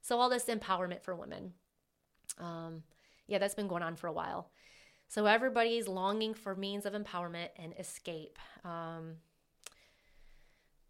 So 0.04 0.20
all 0.20 0.28
this 0.28 0.44
empowerment 0.44 1.02
for 1.02 1.16
women. 1.16 1.54
Um, 2.38 2.82
yeah, 3.26 3.38
that's 3.38 3.54
been 3.54 3.68
going 3.68 3.82
on 3.82 3.96
for 3.96 4.06
a 4.06 4.12
while. 4.12 4.50
So 5.08 5.24
everybody's 5.24 5.88
longing 5.88 6.34
for 6.34 6.54
means 6.54 6.84
of 6.84 6.92
empowerment 6.92 7.48
and 7.56 7.72
escape. 7.78 8.38
Um, 8.66 9.14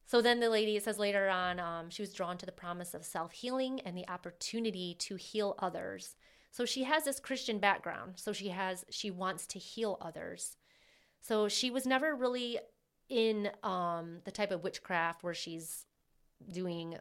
so 0.04 0.20
then 0.20 0.40
the 0.40 0.50
lady, 0.50 0.80
says 0.80 0.98
later 0.98 1.28
on, 1.28 1.60
um, 1.60 1.90
she 1.90 2.02
was 2.02 2.12
drawn 2.12 2.36
to 2.38 2.46
the 2.46 2.50
promise 2.50 2.92
of 2.92 3.04
self 3.04 3.30
healing 3.30 3.80
and 3.84 3.96
the 3.96 4.08
opportunity 4.08 4.96
to 4.98 5.14
heal 5.14 5.54
others. 5.60 6.16
So 6.50 6.64
she 6.64 6.82
has 6.82 7.04
this 7.04 7.20
Christian 7.20 7.58
background. 7.58 8.14
So 8.16 8.32
she 8.32 8.48
has, 8.48 8.84
she 8.90 9.12
wants 9.12 9.46
to 9.46 9.60
heal 9.60 9.96
others. 10.00 10.56
So 11.20 11.48
she 11.48 11.70
was 11.70 11.86
never 11.86 12.16
really 12.16 12.58
in 13.08 13.50
um, 13.62 14.22
the 14.24 14.32
type 14.32 14.50
of 14.50 14.64
witchcraft 14.64 15.22
where 15.22 15.34
she's 15.34 15.86
doing, 16.50 16.96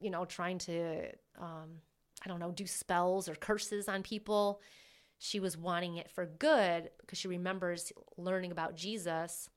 you 0.00 0.10
know, 0.10 0.24
trying 0.24 0.58
to, 0.58 1.06
um, 1.38 1.80
I 2.24 2.28
don't 2.28 2.40
know, 2.40 2.52
do 2.52 2.66
spells 2.66 3.28
or 3.28 3.34
curses 3.34 3.88
on 3.88 4.02
people. 4.02 4.60
She 5.18 5.40
was 5.40 5.56
wanting 5.56 5.96
it 5.96 6.10
for 6.10 6.26
good 6.26 6.90
because 7.00 7.18
she 7.18 7.28
remembers 7.28 7.92
learning 8.16 8.52
about 8.52 8.76
Jesus 8.76 9.48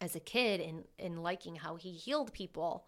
as 0.00 0.14
a 0.14 0.20
kid 0.20 0.60
and, 0.60 0.84
and 0.98 1.22
liking 1.22 1.56
how 1.56 1.76
he 1.76 1.92
healed 1.92 2.32
people. 2.32 2.86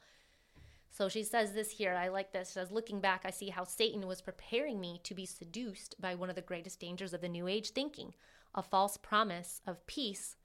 So 0.91 1.09
she 1.09 1.23
says 1.23 1.53
this 1.53 1.71
here. 1.71 1.95
I 1.95 2.09
like 2.09 2.33
this. 2.33 2.49
She 2.49 2.55
says, 2.55 2.71
Looking 2.71 3.01
back, 3.01 3.23
I 3.25 3.31
see 3.31 3.51
how 3.51 3.65
Satan 3.65 4.07
was 4.07 4.21
preparing 4.21 4.81
me 4.81 5.01
to 5.05 5.15
be 5.15 5.27
seduced 5.27 6.01
by 6.01 6.15
one 6.15 6.31
of 6.31 6.37
the 6.37 6.43
greatest 6.43 6.81
dangers 6.81 7.13
of 7.13 7.21
the 7.21 7.29
New 7.29 7.47
Age 7.47 7.71
thinking 7.71 8.15
a 8.55 8.63
false 8.63 8.97
promise 8.97 9.61
of 9.67 9.87
peace 9.87 10.37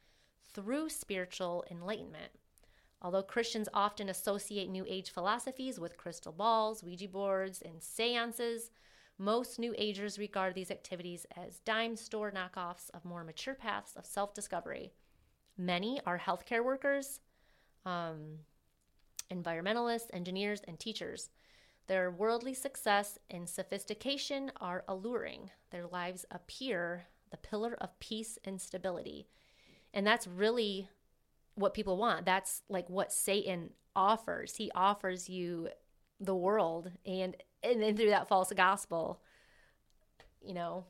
through 0.53 0.89
spiritual 0.89 1.63
enlightenment. 1.71 2.31
Although 3.03 3.23
Christians 3.23 3.67
often 3.73 4.07
associate 4.07 4.69
New 4.69 4.85
Age 4.87 5.09
philosophies 5.11 5.79
with 5.79 5.97
crystal 5.97 6.31
balls, 6.31 6.83
Ouija 6.83 7.09
boards, 7.09 7.61
and 7.61 7.83
seances, 7.83 8.71
most 9.17 9.59
New 9.59 9.75
Agers 9.77 10.17
regard 10.17 10.55
these 10.55 10.71
activities 10.71 11.25
as 11.35 11.59
dime 11.59 11.97
store 11.97 12.31
knockoffs 12.31 12.89
of 12.93 13.03
more 13.03 13.23
mature 13.23 13.55
paths 13.55 13.95
of 13.95 14.05
self 14.05 14.33
discovery. 14.33 14.93
Many 15.57 15.99
are 16.05 16.17
healthcare 16.17 16.63
workers, 16.63 17.19
um, 17.85 18.39
environmentalists, 19.29 20.09
engineers, 20.13 20.61
and 20.67 20.79
teachers. 20.79 21.29
Their 21.87 22.09
worldly 22.09 22.53
success 22.53 23.19
and 23.29 23.47
sophistication 23.47 24.51
are 24.61 24.85
alluring. 24.87 25.51
Their 25.71 25.85
lives 25.85 26.25
appear 26.31 27.07
the 27.29 27.37
pillar 27.37 27.75
of 27.81 27.99
peace 27.99 28.39
and 28.45 28.61
stability. 28.61 29.27
And 29.93 30.07
that's 30.07 30.25
really 30.25 30.89
what 31.55 31.73
people 31.73 31.97
want. 31.97 32.25
That's 32.25 32.61
like 32.69 32.89
what 32.89 33.11
Satan 33.11 33.71
offers. 33.95 34.55
He 34.55 34.71
offers 34.75 35.29
you 35.29 35.69
the 36.19 36.35
world 36.35 36.91
and 37.05 37.35
and 37.61 37.81
then 37.81 37.95
through 37.95 38.09
that 38.09 38.27
false 38.27 38.51
gospel, 38.55 39.21
you 40.41 40.53
know, 40.53 40.85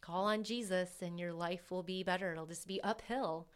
call 0.00 0.24
on 0.24 0.42
Jesus 0.42 0.90
and 1.02 1.18
your 1.18 1.32
life 1.32 1.70
will 1.70 1.82
be 1.82 2.02
better. 2.02 2.32
It'll 2.32 2.46
just 2.46 2.66
be 2.66 2.82
uphill 2.82 3.48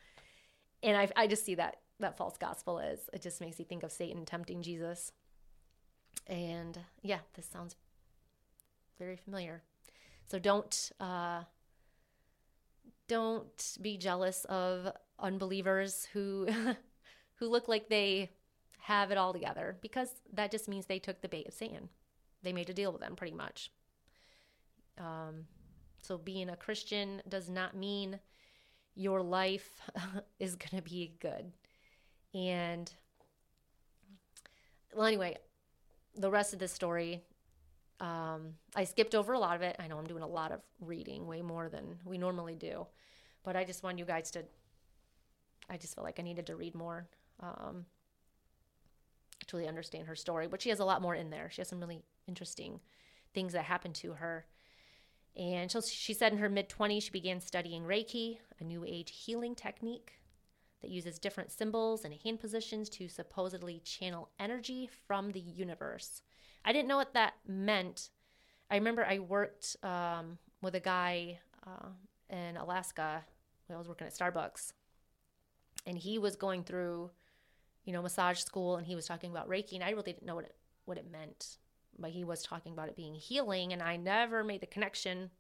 and 0.82 0.96
I, 0.96 1.08
I 1.16 1.26
just 1.26 1.44
see 1.44 1.54
that 1.56 1.76
that 1.98 2.16
false 2.16 2.36
gospel 2.36 2.78
is 2.78 3.00
it 3.12 3.22
just 3.22 3.40
makes 3.40 3.58
you 3.58 3.64
think 3.64 3.82
of 3.82 3.92
Satan 3.92 4.24
tempting 4.24 4.62
Jesus. 4.62 5.12
And 6.26 6.78
yeah, 7.02 7.20
this 7.34 7.46
sounds 7.46 7.76
very 8.98 9.16
familiar. 9.16 9.62
So 10.28 10.38
don't 10.38 10.92
uh, 10.98 11.42
don't 13.08 13.78
be 13.80 13.96
jealous 13.96 14.44
of 14.46 14.92
unbelievers 15.18 16.08
who 16.12 16.48
who 17.36 17.48
look 17.48 17.68
like 17.68 17.88
they 17.88 18.30
have 18.78 19.10
it 19.10 19.18
all 19.18 19.32
together 19.32 19.76
because 19.82 20.08
that 20.32 20.50
just 20.50 20.68
means 20.68 20.86
they 20.86 20.98
took 20.98 21.20
the 21.20 21.28
bait 21.28 21.46
of 21.46 21.54
Satan. 21.54 21.88
They 22.42 22.52
made 22.52 22.70
a 22.70 22.74
deal 22.74 22.92
with 22.92 23.00
them 23.00 23.16
pretty 23.16 23.34
much. 23.34 23.70
Um, 24.98 25.46
so 26.00 26.16
being 26.16 26.48
a 26.48 26.56
Christian 26.56 27.20
does 27.28 27.50
not 27.50 27.76
mean 27.76 28.20
your 28.94 29.22
life 29.22 29.80
is 30.38 30.56
going 30.56 30.82
to 30.82 30.88
be 30.88 31.16
good. 31.20 31.52
And 32.34 32.90
well, 34.94 35.06
anyway, 35.06 35.36
the 36.14 36.30
rest 36.30 36.52
of 36.52 36.58
the 36.58 36.68
story, 36.68 37.22
um, 38.00 38.54
I 38.74 38.84
skipped 38.84 39.14
over 39.14 39.32
a 39.32 39.38
lot 39.38 39.56
of 39.56 39.62
it. 39.62 39.76
I 39.78 39.88
know 39.88 39.98
I'm 39.98 40.06
doing 40.06 40.22
a 40.22 40.28
lot 40.28 40.52
of 40.52 40.60
reading, 40.80 41.26
way 41.26 41.42
more 41.42 41.68
than 41.68 41.98
we 42.04 42.18
normally 42.18 42.54
do, 42.54 42.86
but 43.42 43.56
I 43.56 43.64
just 43.64 43.82
want 43.82 43.98
you 43.98 44.04
guys 44.04 44.30
to. 44.32 44.44
I 45.68 45.76
just 45.76 45.94
felt 45.94 46.04
like 46.04 46.18
I 46.18 46.22
needed 46.22 46.46
to 46.46 46.56
read 46.56 46.74
more 46.74 47.08
um, 47.40 47.86
to 49.46 49.56
really 49.56 49.68
understand 49.68 50.06
her 50.06 50.16
story. 50.16 50.46
But 50.46 50.62
she 50.62 50.70
has 50.70 50.80
a 50.80 50.84
lot 50.84 51.02
more 51.02 51.14
in 51.14 51.30
there. 51.30 51.50
She 51.50 51.60
has 51.60 51.68
some 51.68 51.80
really 51.80 52.02
interesting 52.26 52.80
things 53.34 53.52
that 53.52 53.64
happened 53.64 53.94
to 53.96 54.12
her. 54.14 54.46
And 55.36 55.70
so 55.70 55.80
she 55.80 56.14
said 56.14 56.32
in 56.32 56.38
her 56.38 56.48
mid 56.48 56.68
20s, 56.68 57.02
she 57.04 57.10
began 57.10 57.40
studying 57.40 57.82
Reiki, 57.82 58.38
a 58.58 58.64
new 58.64 58.84
age 58.86 59.12
healing 59.24 59.54
technique 59.54 60.14
that 60.80 60.90
uses 60.90 61.18
different 61.18 61.50
symbols 61.50 62.04
and 62.04 62.14
hand 62.24 62.40
positions 62.40 62.88
to 62.90 63.08
supposedly 63.08 63.80
channel 63.80 64.30
energy 64.38 64.88
from 65.06 65.32
the 65.32 65.40
universe. 65.40 66.22
I 66.64 66.72
didn't 66.72 66.88
know 66.88 66.96
what 66.96 67.14
that 67.14 67.34
meant. 67.46 68.10
I 68.70 68.76
remember 68.76 69.04
I 69.04 69.18
worked 69.18 69.76
um, 69.82 70.38
with 70.62 70.74
a 70.74 70.80
guy 70.80 71.38
uh, 71.66 71.88
in 72.30 72.56
Alaska 72.56 73.24
when 73.66 73.76
I 73.76 73.78
was 73.78 73.88
working 73.88 74.06
at 74.06 74.14
Starbucks, 74.14 74.72
and 75.86 75.96
he 75.96 76.18
was 76.18 76.36
going 76.36 76.64
through, 76.64 77.10
you 77.84 77.92
know, 77.92 78.02
massage 78.02 78.40
school, 78.40 78.76
and 78.76 78.86
he 78.86 78.94
was 78.94 79.06
talking 79.06 79.30
about 79.30 79.48
Reiki, 79.48 79.74
and 79.74 79.84
I 79.84 79.90
really 79.90 80.12
didn't 80.12 80.26
know 80.26 80.34
what 80.34 80.44
it 80.44 80.54
what 80.84 80.98
it 80.98 81.10
meant 81.10 81.56
but 81.98 82.10
he 82.10 82.24
was 82.24 82.42
talking 82.42 82.74
about 82.74 82.88
it 82.88 82.94
being 82.94 83.14
healing 83.14 83.72
and 83.72 83.82
i 83.82 83.96
never 83.96 84.44
made 84.44 84.60
the 84.60 84.66
connection 84.66 85.30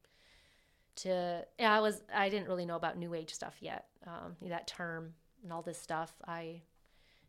to 0.96 1.44
i 1.60 1.78
was 1.78 2.02
i 2.12 2.28
didn't 2.28 2.48
really 2.48 2.64
know 2.66 2.74
about 2.74 2.98
new 2.98 3.14
age 3.14 3.32
stuff 3.32 3.54
yet 3.60 3.84
um, 4.06 4.36
that 4.42 4.66
term 4.66 5.12
and 5.42 5.52
all 5.52 5.62
this 5.62 5.78
stuff. 5.78 6.12
I 6.26 6.62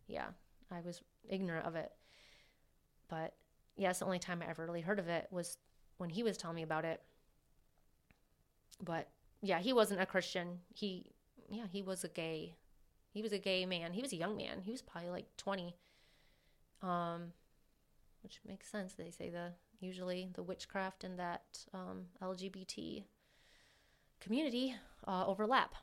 yeah 0.07 0.27
i 0.71 0.79
was 0.81 1.01
ignorant 1.29 1.65
of 1.65 1.75
it. 1.75 1.91
But 3.09 3.33
yeah 3.75 3.93
the 3.93 4.05
only 4.05 4.19
time 4.19 4.41
i 4.41 4.49
ever 4.49 4.65
really 4.65 4.81
heard 4.81 4.99
of 4.99 5.07
it 5.07 5.27
was 5.31 5.57
when 5.97 6.09
he 6.09 6.23
was 6.23 6.37
telling 6.37 6.55
me 6.55 6.63
about 6.63 6.85
it. 6.85 7.01
But 8.83 9.09
yeah 9.41 9.59
he 9.59 9.73
wasn't 9.73 10.01
a 10.01 10.05
christian. 10.05 10.59
He 10.73 11.11
yeah 11.49 11.65
he 11.71 11.81
was 11.81 12.03
a 12.03 12.09
gay 12.09 12.55
he 13.17 13.23
was 13.23 13.33
a 13.33 13.39
gay 13.39 13.65
man 13.65 13.93
he 13.93 14.01
was 14.01 14.13
a 14.13 14.17
young 14.17 14.37
man 14.37 14.61
he 14.63 14.71
was 14.71 14.81
probably 14.81 15.09
like 15.09 15.25
20 15.37 15.75
um 16.81 17.33
which 18.27 18.41
makes 18.45 18.69
sense. 18.69 18.93
They 18.93 19.09
say 19.09 19.29
the 19.29 19.53
usually 19.79 20.29
the 20.33 20.43
witchcraft 20.43 21.05
and 21.05 21.17
that 21.17 21.43
um, 21.73 22.07
LGBT 22.21 23.05
community 24.19 24.75
uh, 25.07 25.25
overlap. 25.25 25.75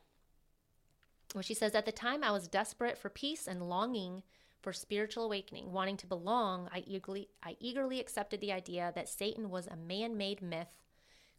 Well, 1.33 1.41
she 1.41 1.55
says, 1.55 1.73
At 1.73 1.87
the 1.87 1.91
time, 1.91 2.23
I 2.23 2.29
was 2.29 2.47
desperate 2.47 2.99
for 2.99 3.09
peace 3.09 3.47
and 3.47 3.67
longing 3.67 4.21
for 4.61 4.73
spiritual 4.73 5.25
awakening. 5.25 5.71
Wanting 5.71 5.97
to 5.97 6.07
belong, 6.07 6.69
I 6.71 6.83
eagerly, 6.85 7.29
I 7.41 7.55
eagerly 7.59 7.99
accepted 7.99 8.41
the 8.41 8.51
idea 8.51 8.91
that 8.93 9.09
Satan 9.09 9.49
was 9.49 9.65
a 9.65 9.75
man 9.75 10.15
made 10.15 10.43
myth 10.43 10.83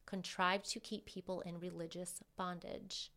contrived 0.06 0.68
to 0.70 0.80
keep 0.80 1.06
people 1.06 1.40
in 1.42 1.60
religious 1.60 2.20
bondage. 2.36 3.12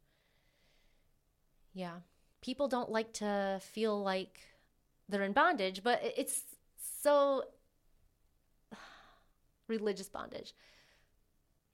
Yeah. 1.73 2.01
People 2.41 2.67
don't 2.67 2.89
like 2.89 3.13
to 3.13 3.59
feel 3.61 4.01
like 4.01 4.39
they're 5.07 5.23
in 5.23 5.33
bondage, 5.33 5.83
but 5.83 5.99
it's 6.03 6.43
so 7.01 7.43
religious 9.67 10.09
bondage. 10.09 10.53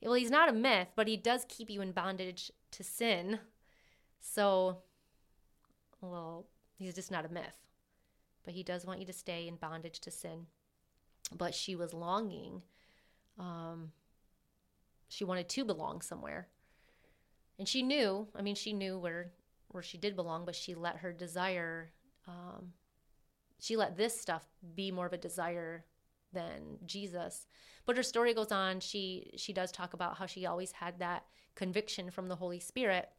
Well, 0.01 0.13
he's 0.13 0.32
not 0.32 0.49
a 0.49 0.54
myth, 0.54 0.89
but 0.95 1.08
he 1.08 1.17
does 1.17 1.45
keep 1.47 1.69
you 1.69 1.82
in 1.82 1.91
bondage 1.91 2.51
to 2.71 2.84
sin. 2.84 3.39
So, 4.19 4.80
well, 6.01 6.45
he's 6.78 6.95
just 6.95 7.12
not 7.12 7.25
a 7.25 7.30
myth. 7.30 7.58
But 8.43 8.54
he 8.54 8.63
does 8.63 8.86
want 8.86 8.99
you 8.99 9.06
to 9.08 9.13
stay 9.13 9.47
in 9.47 9.56
bondage 9.56 9.99
to 10.01 10.12
sin. 10.12 10.45
But 11.36 11.56
she 11.56 11.75
was 11.75 11.93
longing. 11.93 12.62
Um, 13.39 13.91
she 15.08 15.23
wanted 15.23 15.49
to 15.49 15.65
belong 15.65 16.01
somewhere. 16.01 16.47
And 17.58 17.67
she 17.67 17.82
knew, 17.82 18.28
I 18.36 18.41
mean, 18.41 18.56
she 18.56 18.73
knew 18.73 18.99
where 18.99 19.32
where 19.76 19.84
she 19.84 19.98
did 19.98 20.16
belong, 20.16 20.46
but 20.46 20.56
she 20.56 20.74
let 20.74 20.98
her 20.98 21.14
desire, 21.14 21.92
um, 22.28 22.74
she 23.60 23.76
let 23.76 23.98
this 23.98 24.20
stuff 24.20 24.48
be 24.76 24.90
more 24.90 25.06
of 25.06 25.14
a 25.14 25.18
desire 25.18 25.86
than 26.34 26.80
Jesus. 26.86 27.46
But 27.86 27.98
her 27.98 28.04
story 28.04 28.34
goes 28.34 28.52
on. 28.52 28.80
She 28.80 29.32
she 29.38 29.54
does 29.54 29.72
talk 29.72 29.94
about 29.94 30.18
how 30.18 30.26
she 30.26 30.46
always 30.46 30.72
had 30.72 31.00
that 31.00 31.26
conviction 31.54 32.10
from 32.10 32.28
the 32.28 32.36
Holy 32.36 32.60
Spirit 32.60 33.10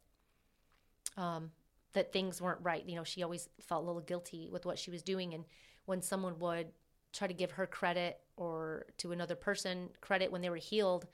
um, 1.15 1.51
that 1.93 2.11
things 2.11 2.41
weren't 2.41 2.59
right. 2.61 2.83
You 2.85 2.95
know, 2.95 3.03
she 3.03 3.23
always 3.23 3.49
felt 3.61 3.83
a 3.83 3.87
little 3.87 4.01
guilty 4.01 4.49
with 4.51 4.65
what 4.65 4.79
she 4.79 4.91
was 4.91 5.01
doing, 5.01 5.33
and 5.33 5.45
when 5.85 6.01
someone 6.01 6.37
would 6.39 6.67
try 7.13 7.27
to 7.27 7.33
give 7.33 7.51
her 7.51 7.65
credit 7.65 8.19
or 8.35 8.85
to 8.97 9.11
another 9.11 9.35
person 9.35 9.89
credit 10.01 10.31
when 10.31 10.41
they 10.41 10.49
were 10.49 10.57
healed, 10.57 11.07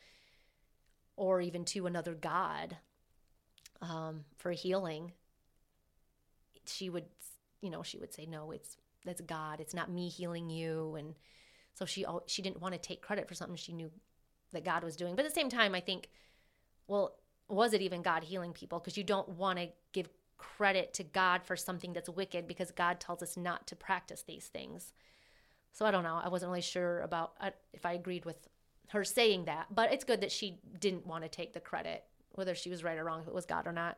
or 1.15 1.41
even 1.41 1.63
to 1.65 1.85
another 1.85 2.15
god 2.15 2.77
um, 3.81 4.25
for 4.37 4.51
healing, 4.51 5.11
she 6.65 6.89
would, 6.89 7.05
you 7.61 7.69
know, 7.69 7.83
she 7.83 7.97
would 7.97 8.13
say, 8.13 8.25
"No, 8.25 8.51
it's 8.51 8.77
that's 9.05 9.21
God. 9.21 9.59
It's 9.59 9.73
not 9.73 9.91
me 9.91 10.09
healing 10.09 10.49
you," 10.49 10.95
and 10.95 11.15
so 11.73 11.85
she 11.85 12.05
she 12.27 12.41
didn't 12.41 12.61
want 12.61 12.73
to 12.73 12.79
take 12.79 13.01
credit 13.01 13.27
for 13.27 13.33
something 13.33 13.55
she 13.55 13.73
knew 13.73 13.91
that 14.51 14.65
God 14.65 14.83
was 14.83 14.95
doing. 14.95 15.15
But 15.15 15.25
at 15.25 15.29
the 15.31 15.39
same 15.39 15.49
time, 15.49 15.75
I 15.75 15.79
think 15.79 16.09
well, 16.87 17.15
was 17.47 17.73
it 17.73 17.81
even 17.81 18.01
God 18.01 18.23
healing 18.23 18.53
people? 18.53 18.79
Because 18.79 18.97
you 18.97 19.03
don't 19.03 19.29
want 19.29 19.59
to 19.59 19.69
give 19.91 20.09
credit 20.37 20.93
to 20.93 21.03
God 21.03 21.43
for 21.43 21.55
something 21.55 21.93
that's 21.93 22.09
wicked 22.09 22.47
because 22.47 22.71
God 22.71 22.99
tells 22.99 23.21
us 23.23 23.37
not 23.37 23.67
to 23.67 23.75
practice 23.75 24.23
these 24.23 24.47
things. 24.47 24.91
So 25.71 25.85
I 25.85 25.91
don't 25.91 26.03
know. 26.03 26.19
I 26.23 26.29
wasn't 26.29 26.49
really 26.49 26.61
sure 26.61 27.01
about 27.01 27.33
uh, 27.39 27.51
if 27.73 27.85
I 27.85 27.93
agreed 27.93 28.25
with 28.25 28.47
her 28.89 29.03
saying 29.03 29.45
that, 29.45 29.67
but 29.73 29.91
it's 29.91 30.03
good 30.03 30.21
that 30.21 30.31
she 30.31 30.59
didn't 30.79 31.07
want 31.07 31.23
to 31.23 31.29
take 31.29 31.53
the 31.53 31.59
credit, 31.59 32.03
whether 32.33 32.53
she 32.53 32.69
was 32.69 32.83
right 32.83 32.97
or 32.97 33.03
wrong, 33.03 33.21
if 33.21 33.27
it 33.27 33.33
was 33.33 33.45
God 33.45 33.65
or 33.65 33.71
not. 33.71 33.97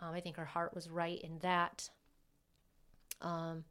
Um, 0.00 0.14
I 0.14 0.20
think 0.20 0.36
her 0.36 0.44
heart 0.44 0.74
was 0.74 0.88
right 0.88 1.20
in 1.20 1.38
that. 1.40 1.90
Um, 3.20 3.64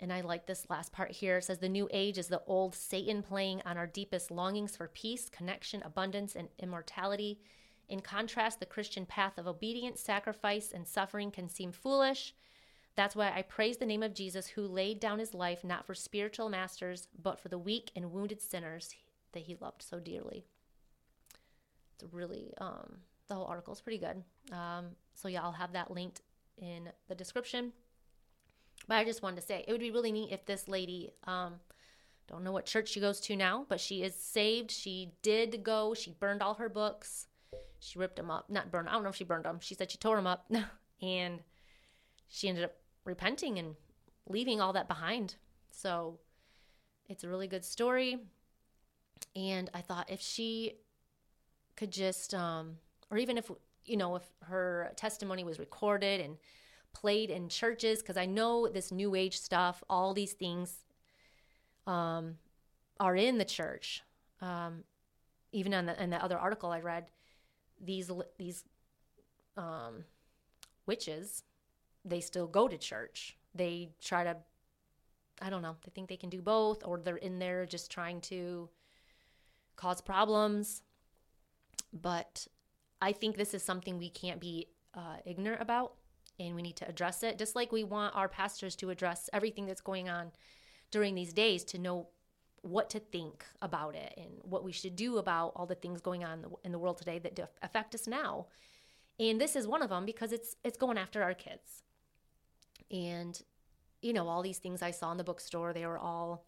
and 0.00 0.12
I 0.12 0.22
like 0.22 0.46
this 0.46 0.70
last 0.70 0.92
part 0.92 1.10
here. 1.10 1.38
It 1.38 1.44
says, 1.44 1.58
The 1.58 1.68
new 1.68 1.88
age 1.92 2.16
is 2.16 2.28
the 2.28 2.42
old 2.46 2.74
Satan 2.74 3.22
playing 3.22 3.60
on 3.66 3.76
our 3.76 3.86
deepest 3.86 4.30
longings 4.30 4.74
for 4.74 4.88
peace, 4.88 5.28
connection, 5.28 5.82
abundance, 5.82 6.34
and 6.34 6.48
immortality. 6.58 7.40
In 7.88 8.00
contrast, 8.00 8.60
the 8.60 8.66
Christian 8.66 9.04
path 9.04 9.36
of 9.36 9.46
obedience, 9.46 10.00
sacrifice, 10.00 10.72
and 10.72 10.88
suffering 10.88 11.30
can 11.30 11.48
seem 11.48 11.72
foolish. 11.72 12.34
That's 12.96 13.14
why 13.14 13.32
I 13.34 13.42
praise 13.42 13.76
the 13.76 13.86
name 13.86 14.02
of 14.02 14.14
Jesus, 14.14 14.46
who 14.46 14.62
laid 14.62 15.00
down 15.00 15.18
his 15.18 15.34
life 15.34 15.64
not 15.64 15.86
for 15.86 15.94
spiritual 15.94 16.48
masters, 16.48 17.08
but 17.20 17.38
for 17.38 17.48
the 17.48 17.58
weak 17.58 17.90
and 17.94 18.12
wounded 18.12 18.40
sinners 18.40 18.94
that 19.32 19.42
he 19.42 19.56
loved 19.60 19.82
so 19.82 20.00
dearly. 20.00 20.44
It's 21.94 22.12
really, 22.12 22.54
um, 22.58 22.98
the 23.28 23.34
whole 23.34 23.46
article 23.46 23.74
is 23.74 23.80
pretty 23.80 23.98
good. 23.98 24.22
Um, 24.52 24.96
so, 25.20 25.28
yeah, 25.28 25.42
I'll 25.42 25.52
have 25.52 25.72
that 25.72 25.90
linked 25.90 26.22
in 26.56 26.90
the 27.08 27.14
description. 27.14 27.72
But 28.88 28.96
I 28.96 29.04
just 29.04 29.22
wanted 29.22 29.40
to 29.40 29.46
say 29.46 29.64
it 29.66 29.72
would 29.72 29.80
be 29.80 29.90
really 29.90 30.12
neat 30.12 30.32
if 30.32 30.46
this 30.46 30.66
lady, 30.66 31.12
um, 31.24 31.54
don't 32.30 32.44
know 32.44 32.52
what 32.52 32.64
church 32.64 32.88
she 32.88 33.00
goes 33.00 33.20
to 33.22 33.36
now, 33.36 33.66
but 33.68 33.80
she 33.80 34.02
is 34.02 34.14
saved. 34.14 34.70
She 34.70 35.12
did 35.20 35.64
go. 35.64 35.94
She 35.94 36.12
burned 36.12 36.42
all 36.42 36.54
her 36.54 36.68
books. 36.68 37.26
She 37.80 37.98
ripped 37.98 38.16
them 38.16 38.30
up. 38.30 38.48
Not 38.48 38.70
burned. 38.70 38.88
I 38.88 38.92
don't 38.92 39.02
know 39.02 39.08
if 39.08 39.16
she 39.16 39.24
burned 39.24 39.44
them. 39.44 39.58
She 39.60 39.74
said 39.74 39.90
she 39.90 39.98
tore 39.98 40.16
them 40.16 40.28
up, 40.28 40.50
and 41.02 41.40
she 42.28 42.48
ended 42.48 42.64
up 42.64 42.74
repenting 43.04 43.58
and 43.58 43.74
leaving 44.28 44.60
all 44.60 44.72
that 44.72 44.86
behind. 44.86 45.34
So 45.72 46.20
it's 47.08 47.24
a 47.24 47.28
really 47.28 47.48
good 47.48 47.64
story. 47.64 48.18
And 49.34 49.68
I 49.74 49.80
thought 49.80 50.10
if 50.10 50.20
she 50.20 50.74
could 51.76 51.90
just, 51.90 52.32
um, 52.32 52.76
or 53.10 53.18
even 53.18 53.38
if 53.38 53.50
you 53.90 53.96
know, 53.96 54.14
if 54.14 54.22
her 54.42 54.92
testimony 54.94 55.42
was 55.42 55.58
recorded 55.58 56.20
and 56.20 56.36
played 56.92 57.28
in 57.28 57.48
churches 57.48 58.00
because 58.00 58.16
I 58.16 58.26
know 58.26 58.68
this 58.68 58.92
new 58.92 59.16
age 59.16 59.38
stuff, 59.38 59.82
all 59.90 60.14
these 60.14 60.32
things 60.32 60.84
um, 61.88 62.36
are 63.00 63.16
in 63.16 63.38
the 63.38 63.44
church. 63.44 64.02
Um, 64.40 64.84
even 65.52 65.72
in 65.72 65.86
the, 65.86 66.00
in 66.00 66.10
the 66.10 66.22
other 66.22 66.38
article 66.38 66.70
I 66.70 66.80
read, 66.80 67.10
these 67.80 68.10
these 68.38 68.64
um, 69.56 70.04
witches, 70.86 71.42
they 72.04 72.20
still 72.20 72.46
go 72.46 72.68
to 72.68 72.78
church. 72.78 73.36
They 73.54 73.90
try 74.00 74.22
to, 74.22 74.36
I 75.42 75.50
don't 75.50 75.62
know, 75.62 75.76
they 75.84 75.90
think 75.90 76.08
they 76.08 76.16
can 76.16 76.30
do 76.30 76.40
both, 76.40 76.86
or 76.86 76.98
they're 76.98 77.16
in 77.16 77.40
there 77.40 77.66
just 77.66 77.90
trying 77.90 78.20
to 78.22 78.68
cause 79.74 80.00
problems. 80.00 80.82
But 81.92 82.46
I 83.00 83.12
think 83.12 83.36
this 83.36 83.54
is 83.54 83.62
something 83.62 83.98
we 83.98 84.10
can't 84.10 84.40
be 84.40 84.68
uh, 84.94 85.16
ignorant 85.24 85.62
about 85.62 85.94
and 86.38 86.54
we 86.54 86.62
need 86.62 86.76
to 86.76 86.88
address 86.88 87.22
it 87.22 87.38
just 87.38 87.54
like 87.54 87.70
we 87.70 87.84
want 87.84 88.16
our 88.16 88.28
pastors 88.28 88.74
to 88.76 88.90
address 88.90 89.28
everything 89.32 89.66
that's 89.66 89.80
going 89.80 90.08
on 90.08 90.32
during 90.90 91.14
these 91.14 91.32
days 91.32 91.64
to 91.64 91.78
know 91.78 92.08
what 92.62 92.90
to 92.90 92.98
think 92.98 93.44
about 93.62 93.94
it 93.94 94.12
and 94.16 94.30
what 94.42 94.64
we 94.64 94.72
should 94.72 94.96
do 94.96 95.18
about 95.18 95.52
all 95.56 95.66
the 95.66 95.74
things 95.74 96.00
going 96.00 96.24
on 96.24 96.44
in 96.64 96.72
the 96.72 96.78
world 96.78 96.98
today 96.98 97.18
that 97.18 97.38
affect 97.62 97.94
us 97.94 98.06
now. 98.06 98.46
And 99.18 99.40
this 99.40 99.56
is 99.56 99.66
one 99.66 99.82
of 99.82 99.90
them 99.90 100.04
because 100.04 100.32
it's 100.32 100.56
it's 100.64 100.76
going 100.76 100.98
after 100.98 101.22
our 101.22 101.34
kids. 101.34 101.82
And 102.90 103.40
you 104.02 104.12
know 104.12 104.28
all 104.28 104.42
these 104.42 104.58
things 104.58 104.80
i 104.80 104.90
saw 104.90 105.12
in 105.12 105.18
the 105.18 105.24
bookstore 105.24 105.74
they 105.74 105.84
were 105.84 105.98
all 105.98 106.46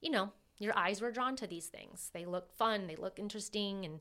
you 0.00 0.10
know 0.10 0.32
your 0.58 0.76
eyes 0.76 1.02
were 1.02 1.10
drawn 1.10 1.36
to 1.36 1.46
these 1.46 1.66
things. 1.66 2.10
They 2.14 2.24
look 2.24 2.56
fun 2.56 2.86
they 2.86 2.96
look 2.96 3.18
interesting 3.18 3.84
and 3.84 4.00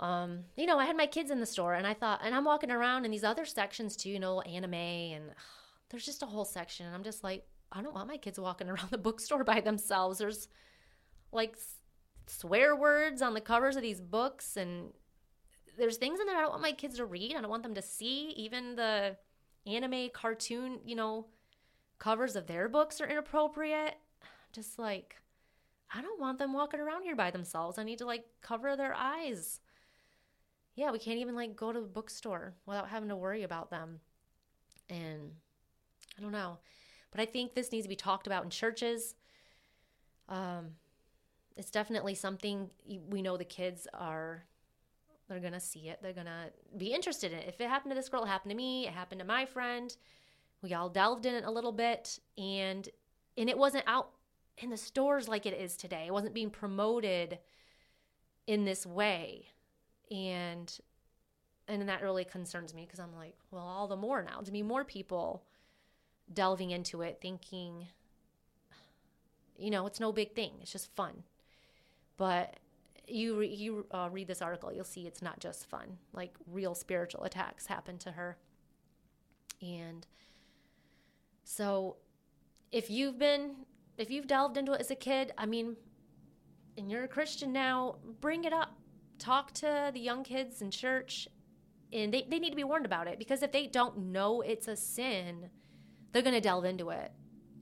um, 0.00 0.44
you 0.56 0.64
know, 0.64 0.78
I 0.78 0.86
had 0.86 0.96
my 0.96 1.06
kids 1.06 1.30
in 1.30 1.40
the 1.40 1.46
store 1.46 1.74
and 1.74 1.86
I 1.86 1.92
thought, 1.92 2.20
and 2.24 2.34
I'm 2.34 2.46
walking 2.46 2.70
around 2.70 3.04
in 3.04 3.10
these 3.10 3.22
other 3.22 3.44
sections 3.44 3.96
too, 3.96 4.08
you 4.08 4.18
know, 4.18 4.40
anime 4.40 4.74
and 4.74 5.24
there's 5.90 6.06
just 6.06 6.22
a 6.22 6.26
whole 6.26 6.44
section. 6.44 6.86
And 6.86 6.94
I'm 6.94 7.04
just 7.04 7.22
like, 7.22 7.46
I 7.70 7.82
don't 7.82 7.94
want 7.94 8.08
my 8.08 8.16
kids 8.16 8.40
walking 8.40 8.68
around 8.70 8.90
the 8.90 8.98
bookstore 8.98 9.44
by 9.44 9.60
themselves. 9.60 10.18
There's 10.18 10.48
like 11.32 11.56
swear 12.26 12.74
words 12.74 13.22
on 13.22 13.34
the 13.34 13.40
covers 13.40 13.76
of 13.76 13.82
these 13.82 14.00
books 14.00 14.56
and 14.56 14.92
there's 15.78 15.96
things 15.96 16.18
in 16.18 16.26
there 16.26 16.36
I 16.36 16.40
don't 16.42 16.50
want 16.50 16.62
my 16.62 16.72
kids 16.72 16.96
to 16.96 17.04
read. 17.04 17.36
I 17.36 17.40
don't 17.42 17.50
want 17.50 17.62
them 17.62 17.74
to 17.74 17.82
see. 17.82 18.30
Even 18.36 18.76
the 18.76 19.16
anime 19.66 20.08
cartoon, 20.14 20.80
you 20.84 20.96
know, 20.96 21.26
covers 21.98 22.36
of 22.36 22.46
their 22.46 22.70
books 22.70 23.02
are 23.02 23.06
inappropriate. 23.06 23.96
Just 24.52 24.78
like, 24.78 25.16
I 25.94 26.00
don't 26.00 26.20
want 26.20 26.38
them 26.38 26.54
walking 26.54 26.80
around 26.80 27.02
here 27.02 27.16
by 27.16 27.30
themselves. 27.30 27.78
I 27.78 27.84
need 27.84 27.98
to 27.98 28.06
like 28.06 28.24
cover 28.40 28.76
their 28.76 28.94
eyes 28.94 29.60
yeah, 30.74 30.90
we 30.90 30.98
can't 30.98 31.18
even 31.18 31.34
like 31.34 31.56
go 31.56 31.72
to 31.72 31.80
the 31.80 31.86
bookstore 31.86 32.54
without 32.66 32.88
having 32.88 33.08
to 33.08 33.16
worry 33.16 33.42
about 33.42 33.70
them. 33.70 34.00
And 34.88 35.32
I 36.18 36.22
don't 36.22 36.32
know. 36.32 36.58
But 37.10 37.20
I 37.20 37.26
think 37.26 37.54
this 37.54 37.72
needs 37.72 37.84
to 37.84 37.88
be 37.88 37.96
talked 37.96 38.26
about 38.26 38.44
in 38.44 38.50
churches. 38.50 39.14
Um, 40.28 40.70
it's 41.56 41.70
definitely 41.70 42.14
something 42.14 42.70
we 43.08 43.20
know 43.20 43.36
the 43.36 43.44
kids 43.44 43.86
are 43.92 44.44
they're 45.28 45.40
gonna 45.40 45.60
see 45.60 45.88
it. 45.88 46.00
They're 46.02 46.12
gonna 46.12 46.50
be 46.76 46.92
interested 46.92 47.32
in 47.32 47.38
it. 47.38 47.48
If 47.48 47.60
it 47.60 47.68
happened 47.68 47.92
to 47.92 47.94
this 47.94 48.08
girl 48.08 48.24
it 48.24 48.28
happened 48.28 48.50
to 48.50 48.56
me. 48.56 48.86
It 48.86 48.92
happened 48.92 49.20
to 49.20 49.26
my 49.26 49.46
friend. 49.46 49.94
We 50.60 50.74
all 50.74 50.88
delved 50.88 51.24
in 51.24 51.34
it 51.34 51.44
a 51.44 51.50
little 51.50 51.72
bit. 51.72 52.18
And 52.36 52.88
and 53.36 53.48
it 53.48 53.56
wasn't 53.56 53.84
out 53.86 54.10
in 54.58 54.70
the 54.70 54.76
stores 54.76 55.28
like 55.28 55.46
it 55.46 55.54
is 55.54 55.76
today. 55.76 56.04
It 56.06 56.12
wasn't 56.12 56.34
being 56.34 56.50
promoted 56.50 57.38
in 58.46 58.64
this 58.64 58.84
way 58.84 59.46
and 60.10 60.78
and 61.68 61.88
that 61.88 62.02
really 62.02 62.24
concerns 62.24 62.74
me 62.74 62.84
because 62.84 62.98
I'm 62.98 63.14
like, 63.14 63.36
well, 63.50 63.62
all 63.62 63.86
the 63.86 63.96
more 63.96 64.22
now 64.22 64.40
to 64.40 64.50
be 64.50 64.62
more 64.62 64.84
people 64.84 65.44
delving 66.32 66.72
into 66.72 67.02
it, 67.02 67.18
thinking, 67.20 67.86
you 69.56 69.70
know, 69.70 69.86
it's 69.86 70.00
no 70.00 70.12
big 70.12 70.34
thing. 70.34 70.52
It's 70.60 70.72
just 70.72 70.92
fun. 70.96 71.22
But 72.16 72.56
you 73.06 73.40
you 73.40 73.86
uh, 73.92 74.08
read 74.10 74.26
this 74.26 74.42
article, 74.42 74.72
you'll 74.72 74.84
see 74.84 75.06
it's 75.06 75.22
not 75.22 75.38
just 75.38 75.66
fun. 75.66 75.98
Like 76.12 76.34
real 76.46 76.74
spiritual 76.74 77.24
attacks 77.24 77.66
happen 77.66 77.98
to 77.98 78.12
her, 78.12 78.36
and 79.62 80.06
so 81.44 81.96
if 82.72 82.90
you've 82.90 83.18
been 83.18 83.54
if 83.96 84.10
you've 84.10 84.26
delved 84.26 84.56
into 84.56 84.72
it 84.72 84.80
as 84.80 84.90
a 84.90 84.96
kid, 84.96 85.32
I 85.36 85.46
mean, 85.46 85.76
and 86.76 86.90
you're 86.90 87.04
a 87.04 87.08
Christian 87.08 87.52
now, 87.52 87.96
bring 88.20 88.44
it 88.44 88.52
up 88.52 88.79
talk 89.20 89.52
to 89.52 89.90
the 89.92 90.00
young 90.00 90.24
kids 90.24 90.60
in 90.62 90.70
church 90.70 91.28
and 91.92 92.12
they, 92.12 92.26
they 92.28 92.38
need 92.38 92.50
to 92.50 92.56
be 92.56 92.64
warned 92.64 92.86
about 92.86 93.06
it 93.06 93.18
because 93.18 93.42
if 93.42 93.52
they 93.52 93.66
don't 93.66 93.96
know 93.98 94.40
it's 94.40 94.68
a 94.68 94.76
sin 94.76 95.50
they're 96.12 96.22
going 96.22 96.34
to 96.34 96.40
delve 96.40 96.64
into 96.64 96.90
it 96.90 97.12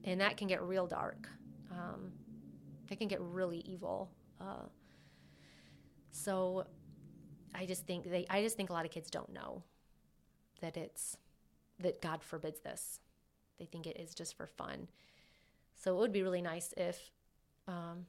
and 0.03 0.21
that 0.21 0.37
can 0.37 0.47
get 0.47 0.61
real 0.63 0.87
dark. 0.87 1.27
Um, 1.71 2.11
it 2.89 2.97
can 2.97 3.07
get 3.07 3.21
really 3.21 3.59
evil. 3.59 4.09
Uh, 4.41 4.65
so 6.11 6.65
i 7.53 7.65
just 7.65 7.85
think 7.85 8.09
they 8.09 8.25
i 8.29 8.41
just 8.41 8.57
think 8.57 8.69
a 8.69 8.73
lot 8.73 8.85
of 8.85 8.91
kids 8.91 9.09
don't 9.09 9.31
know 9.31 9.63
that 10.61 10.77
it's 10.77 11.17
that 11.79 12.01
god 12.01 12.21
forbids 12.23 12.59
this. 12.59 12.99
They 13.57 13.65
think 13.65 13.87
it 13.87 13.97
is 13.97 14.13
just 14.13 14.35
for 14.35 14.47
fun. 14.47 14.87
So 15.75 15.95
it 15.95 15.99
would 15.99 16.11
be 16.11 16.23
really 16.23 16.41
nice 16.41 16.73
if 16.75 17.11
um, 17.67 18.05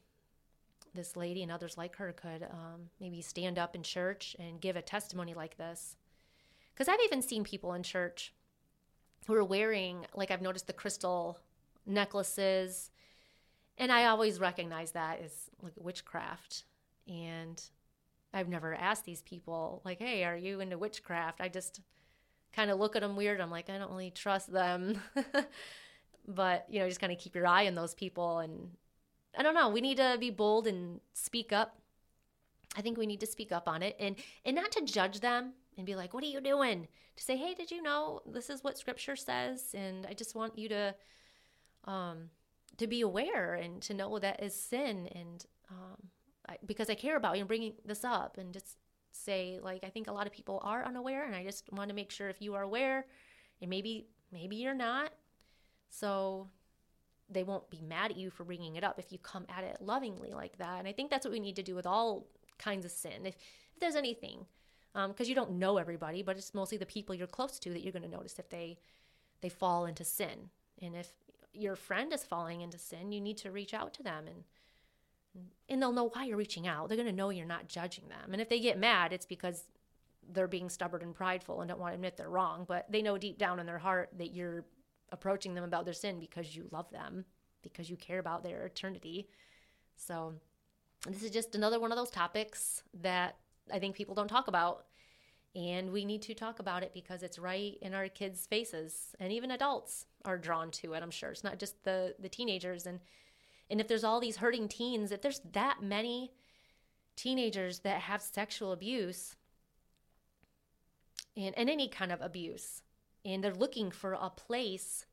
this 0.95 1.17
lady 1.17 1.43
and 1.43 1.53
others 1.53 1.77
like 1.77 1.97
her 1.97 2.13
could 2.13 2.43
um, 2.51 2.91
maybe 3.01 3.21
stand 3.21 3.59
up 3.59 3.75
in 3.75 3.83
church 3.83 4.37
and 4.39 4.61
give 4.61 4.77
a 4.77 4.83
testimony 4.83 5.35
like 5.35 5.57
this. 5.57 5.97
Because 6.73 6.89
I've 6.89 7.05
even 7.05 7.23
seen 7.23 7.45
people 7.45 7.75
in 7.75 7.83
church 7.83 8.33
who 9.27 9.35
are 9.35 9.45
wearing, 9.45 10.07
like, 10.15 10.31
I've 10.31 10.43
noticed 10.43 10.67
the 10.67 10.73
crystal 10.73 11.39
necklaces, 11.87 12.91
and 13.79 13.93
I 13.93 14.07
always 14.07 14.41
recognize 14.41 14.93
that 14.93 15.21
as 15.23 15.51
like 15.63 15.73
witchcraft. 15.77 16.65
And 17.07 17.63
I've 18.33 18.49
never 18.49 18.75
asked 18.75 19.05
these 19.05 19.23
people, 19.23 19.83
like, 19.85 19.99
hey, 19.99 20.25
are 20.25 20.37
you 20.37 20.61
into 20.61 20.79
witchcraft? 20.79 21.41
I 21.41 21.49
just 21.49 21.81
kind 22.53 22.71
of 22.71 22.79
look 22.79 22.97
at 22.97 23.03
them 23.03 23.17
weird. 23.17 23.41
I'm 23.41 23.51
like, 23.51 23.71
I 23.71 23.79
don't 23.79 23.91
really 23.91 24.11
trust 24.11 24.53
them. 24.53 25.01
but, 26.29 26.67
you 26.69 26.81
know, 26.81 26.89
just 26.89 27.01
kind 27.01 27.13
of 27.13 27.19
keep 27.19 27.35
your 27.35 27.47
eye 27.47 27.67
on 27.67 27.75
those 27.75 27.95
people 27.95 28.39
and 28.39 28.71
I 29.37 29.43
don't 29.43 29.55
know. 29.55 29.69
We 29.69 29.81
need 29.81 29.99
to 29.99 30.17
be 30.19 30.31
bold 30.31 30.67
and 30.67 31.01
speak 31.13 31.53
up. 31.53 31.79
I 32.77 32.83
think 32.83 32.99
we 32.99 33.07
need 33.07 33.21
to 33.21 33.27
speak 33.27 33.53
up 33.53 33.69
on 33.69 33.83
it 33.83 33.97
and 33.99 34.17
and 34.45 34.55
not 34.55 34.73
to 34.73 34.83
judge 34.83 35.21
them 35.21 35.55
and 35.77 35.87
be 35.87 35.97
like, 35.97 36.15
"What 36.15 36.23
are 36.25 36.29
you 36.29 36.41
doing?" 36.41 36.89
To 37.17 37.23
say, 37.23 37.37
"Hey, 37.37 37.55
did 37.55 37.71
you 37.71 37.83
know 37.83 38.23
this 38.27 38.51
is 38.51 38.63
what 38.63 38.79
scripture 38.79 39.17
says?" 39.17 39.75
And 39.75 40.07
I 40.07 40.15
just 40.15 40.35
want 40.35 40.59
you 40.59 40.69
to 40.69 40.95
um 41.85 42.31
to 42.77 42.87
be 42.87 43.01
aware 43.01 43.55
and 43.55 43.83
to 43.83 43.95
know 43.95 44.19
that 44.19 44.43
is 44.43 44.55
sin 44.55 45.09
and 45.15 45.47
um 45.71 46.11
because 46.67 46.91
I 46.91 46.95
care 46.95 47.17
about 47.17 47.37
you 47.37 47.43
and 47.43 47.49
bringing 47.49 47.75
this 47.85 48.05
up 48.05 48.39
and 48.39 48.53
just 48.53 48.77
say 49.13 49.61
like 49.63 49.85
I 49.85 49.89
think 49.89 50.09
a 50.09 50.13
lot 50.13 50.27
of 50.27 50.33
people 50.33 50.61
are 50.65 50.85
unaware 50.85 51.25
and 51.25 51.35
I 51.35 51.45
just 51.45 51.71
want 51.73 51.89
to 51.89 51.95
make 51.95 52.11
sure 52.11 52.29
if 52.29 52.41
you 52.41 52.55
are 52.55 52.63
aware 52.63 53.07
and 53.61 53.71
maybe 53.71 54.07
maybe 54.33 54.57
you're 54.57 54.75
not 54.75 55.13
so 55.89 56.49
they 57.31 57.43
won't 57.43 57.69
be 57.71 57.81
mad 57.81 58.11
at 58.11 58.17
you 58.17 58.31
for 58.31 58.45
bringing 58.45 58.77
it 58.77 58.85
up 58.85 58.99
if 58.99 59.13
you 59.13 59.19
come 59.19 59.47
at 59.49 59.65
it 59.65 59.79
lovingly 59.81 60.33
like 60.33 60.57
that 60.59 60.79
and 60.79 60.89
I 60.89 60.93
think 60.93 61.11
that's 61.11 61.25
what 61.25 61.33
we 61.33 61.41
need 61.41 61.57
to 61.57 61.63
do 61.63 61.75
with 61.75 61.87
all 61.87 62.27
kinds 62.59 62.85
of 62.85 62.91
sin 62.91 63.25
if, 63.25 63.37
if 63.75 63.81
there's 63.81 63.97
anything 63.97 64.47
because 64.93 65.27
um, 65.27 65.29
you 65.29 65.35
don't 65.35 65.53
know 65.53 65.79
everybody 65.79 66.23
but 66.23 66.37
it's 66.37 66.55
mostly 66.55 66.79
the 66.79 66.87
people 66.87 67.15
you're 67.15 67.27
close 67.27 67.59
to 67.61 67.71
that 67.71 67.83
you're 67.83 67.93
going 67.93 68.03
to 68.03 68.09
notice 68.09 68.39
if 68.39 68.49
they 68.51 68.79
they 69.41 69.49
fall 69.49 69.87
into 69.87 70.05
sin 70.05 70.51
and 70.83 70.97
if 70.97 71.13
your 71.53 71.77
friend 71.77 72.13
is 72.13 72.25
falling 72.25 72.61
into 72.61 72.79
sin 72.79 73.13
you 73.13 73.21
need 73.21 73.37
to 73.37 73.51
reach 73.51 73.73
out 73.73 73.95
to 73.95 74.03
them 74.03 74.27
and 74.27 74.45
and 75.69 75.81
they'll 75.81 75.93
know 75.93 76.11
why 76.13 76.25
you're 76.25 76.37
reaching 76.37 76.67
out. 76.67 76.89
They're 76.89 76.97
going 76.97 77.09
to 77.09 77.15
know 77.15 77.31
you're 77.31 77.47
not 77.47 77.69
judging 77.69 78.09
them. 78.09 78.33
And 78.33 78.41
if 78.41 78.49
they 78.49 78.61
get 78.61 78.79
mad, 78.79 79.13
it's 79.13 79.27
because 79.27 79.65
they're 80.33 80.49
being 80.49 80.69
stubborn 80.69 81.03
and 81.03 81.15
prideful 81.15 81.61
and 81.61 81.69
don't 81.69 81.81
want 81.81 81.93
to 81.93 81.95
admit 81.95 82.17
they're 82.17 82.29
wrong, 82.29 82.65
but 82.67 82.91
they 82.91 83.03
know 83.03 83.19
deep 83.19 83.39
down 83.39 83.59
in 83.59 83.67
their 83.67 83.79
heart 83.79 84.11
that 84.19 84.33
you're 84.33 84.65
approaching 85.13 85.55
them 85.55 85.65
about 85.65 85.85
their 85.85 85.95
sin 85.95 86.19
because 86.21 86.55
you 86.55 86.69
love 86.71 86.91
them, 86.91 87.25
because 87.63 87.91
you 87.91 87.97
care 87.97 88.19
about 88.19 88.43
their 88.43 88.65
eternity. 88.67 89.29
So, 89.97 90.35
this 91.07 91.23
is 91.23 91.31
just 91.31 91.55
another 91.55 91.81
one 91.81 91.93
of 91.93 91.99
those 91.99 92.11
topics 92.11 92.83
that 93.01 93.37
I 93.73 93.79
think 93.79 93.97
people 93.97 94.15
don't 94.15 94.29
talk 94.29 94.49
about. 94.49 94.87
And 95.57 95.91
we 95.91 96.05
need 96.05 96.23
to 96.23 96.35
talk 96.35 96.61
about 96.61 96.85
it 96.85 96.93
because 96.95 97.23
it's 97.23 97.39
right 97.39 97.77
in 97.83 97.93
our 97.93 98.07
kids' 98.09 98.47
faces. 98.47 99.17
And 99.19 99.33
even 99.33 99.51
adults 99.51 100.07
are 100.25 100.39
drawn 100.39 100.71
to 100.73 100.93
it, 100.93 101.03
I'm 101.03 101.11
sure. 101.11 101.31
It's 101.31 101.43
not 101.43 101.59
just 101.59 101.83
the, 101.83 102.15
the 102.21 102.29
teenagers. 102.29 102.87
And 102.87 103.01
and 103.71 103.81
if 103.81 103.87
there's 103.87 104.05
all 104.05 104.21
these 104.21 104.39
hurting 104.39 104.69
teens, 104.69 105.13
if 105.13 105.23
there's 105.23 105.41
that 105.53 105.79
many 105.81 106.33
teenagers 107.15 107.81
that 107.81 108.03
have 108.03 108.21
sexual 108.21 108.73
abuse 108.73 109.37
and, 111.37 111.57
and 111.57 111.71
any 111.71 111.89
kind 111.89 112.11
of 112.11 112.21
abuse, 112.21 112.83
and 113.25 113.43
they're 113.43 113.55
looking 113.55 113.91
for 113.91 114.13
a 114.13 114.31
place 114.31 115.07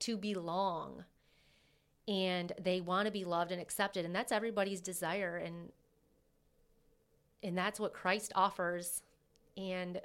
to 0.00 0.16
belong. 0.16 1.04
And 2.06 2.52
they 2.60 2.80
want 2.80 3.06
to 3.06 3.12
be 3.12 3.24
loved 3.24 3.50
and 3.50 3.60
accepted 3.60 4.04
and 4.04 4.14
that's 4.14 4.32
everybody's 4.32 4.80
desire 4.80 5.36
and 5.36 5.72
and 7.42 7.56
that's 7.56 7.78
what 7.78 7.92
Christ 7.92 8.32
offers. 8.34 9.02
And 9.56 10.00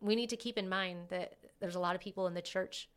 we 0.00 0.14
need 0.14 0.30
to 0.30 0.36
keep 0.36 0.56
in 0.58 0.68
mind 0.68 1.08
that 1.08 1.34
there's 1.60 1.74
a 1.74 1.80
lot 1.80 1.96
of 1.96 2.00
people 2.00 2.28
in 2.28 2.34
the 2.34 2.42
church 2.42 2.88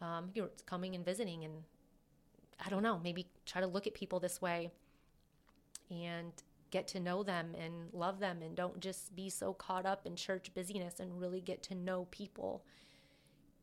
um, 0.00 0.30
you 0.34 0.42
know, 0.42 0.48
coming 0.66 0.94
and 0.94 1.04
visiting 1.04 1.44
and 1.44 1.54
I 2.64 2.68
don't 2.68 2.82
know, 2.82 3.00
maybe 3.02 3.26
try 3.46 3.60
to 3.60 3.66
look 3.66 3.86
at 3.86 3.94
people 3.94 4.20
this 4.20 4.40
way 4.40 4.70
and 5.90 6.32
get 6.70 6.88
to 6.88 7.00
know 7.00 7.22
them 7.22 7.54
and 7.58 7.92
love 7.92 8.18
them 8.18 8.42
and 8.42 8.56
don't 8.56 8.80
just 8.80 9.14
be 9.14 9.28
so 9.28 9.52
caught 9.52 9.86
up 9.86 10.06
in 10.06 10.16
church 10.16 10.52
busyness 10.54 10.98
and 10.98 11.20
really 11.20 11.40
get 11.40 11.62
to 11.62 11.74
know 11.74 12.06
people 12.10 12.64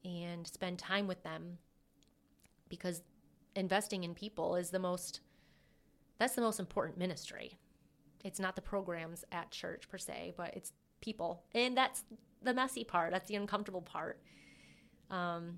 and 0.04 0.48
spend 0.48 0.80
time 0.80 1.08
with 1.08 1.24
them 1.24 1.58
because 2.70 3.02
investing 3.56 4.04
in 4.04 4.14
people 4.14 4.56
is 4.56 4.70
the 4.70 4.80
most 4.80 5.22
that's 6.18 6.36
the 6.36 6.42
most 6.42 6.60
important 6.60 7.00
ministry. 7.00 7.58
It's 8.24 8.40
not 8.40 8.56
the 8.56 8.62
programs 8.62 9.26
at 9.32 9.50
church 9.50 9.90
per 9.90 9.98
se, 9.98 10.36
but 10.38 10.54
it's 10.56 10.72
people. 11.02 11.44
And 11.56 11.76
that's 11.76 12.04
the 12.44 12.54
messy 12.54 12.84
part. 12.84 13.12
That's 13.12 13.28
the 13.28 13.36
uncomfortable 13.36 13.82
part. 13.82 14.22
Um, 15.10 15.58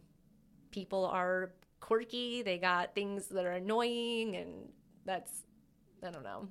people 0.72 1.06
are 1.06 1.52
quirky, 1.82 2.41
they 2.44 2.58
got 2.58 2.96
things 2.96 3.28
that 3.28 3.46
are 3.46 3.52
annoying, 3.52 4.38
and 4.38 4.70
that's, 5.06 5.44
I 6.02 6.12
don't 6.12 6.24
know. 6.24 6.48